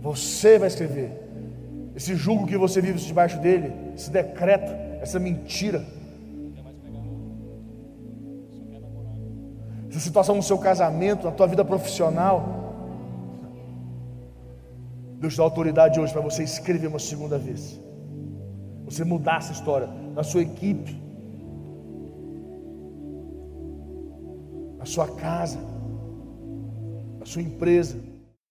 Você 0.00 0.58
vai 0.58 0.68
escrever 0.68 1.10
esse 1.94 2.14
julgo 2.14 2.46
que 2.46 2.56
você 2.56 2.80
vive 2.80 2.98
debaixo 2.98 3.38
dele, 3.40 3.72
esse 3.94 4.10
decreto 4.10 4.88
essa 5.00 5.18
mentira, 5.18 5.84
essa 9.88 10.00
situação 10.00 10.36
no 10.36 10.42
seu 10.42 10.58
casamento, 10.58 11.26
na 11.26 11.32
tua 11.32 11.46
vida 11.46 11.64
profissional. 11.64 12.57
Deus 15.18 15.36
dá 15.36 15.42
autoridade 15.42 15.98
hoje 15.98 16.12
para 16.12 16.22
você 16.22 16.42
escrever 16.44 16.86
uma 16.86 16.98
segunda 16.98 17.38
vez. 17.38 17.80
Você 18.84 19.04
mudar 19.04 19.38
essa 19.38 19.52
história 19.52 19.88
na 20.14 20.22
sua 20.22 20.42
equipe, 20.42 20.96
na 24.78 24.86
sua 24.86 25.08
casa, 25.08 25.58
na 27.18 27.26
sua 27.26 27.42
empresa. 27.42 27.98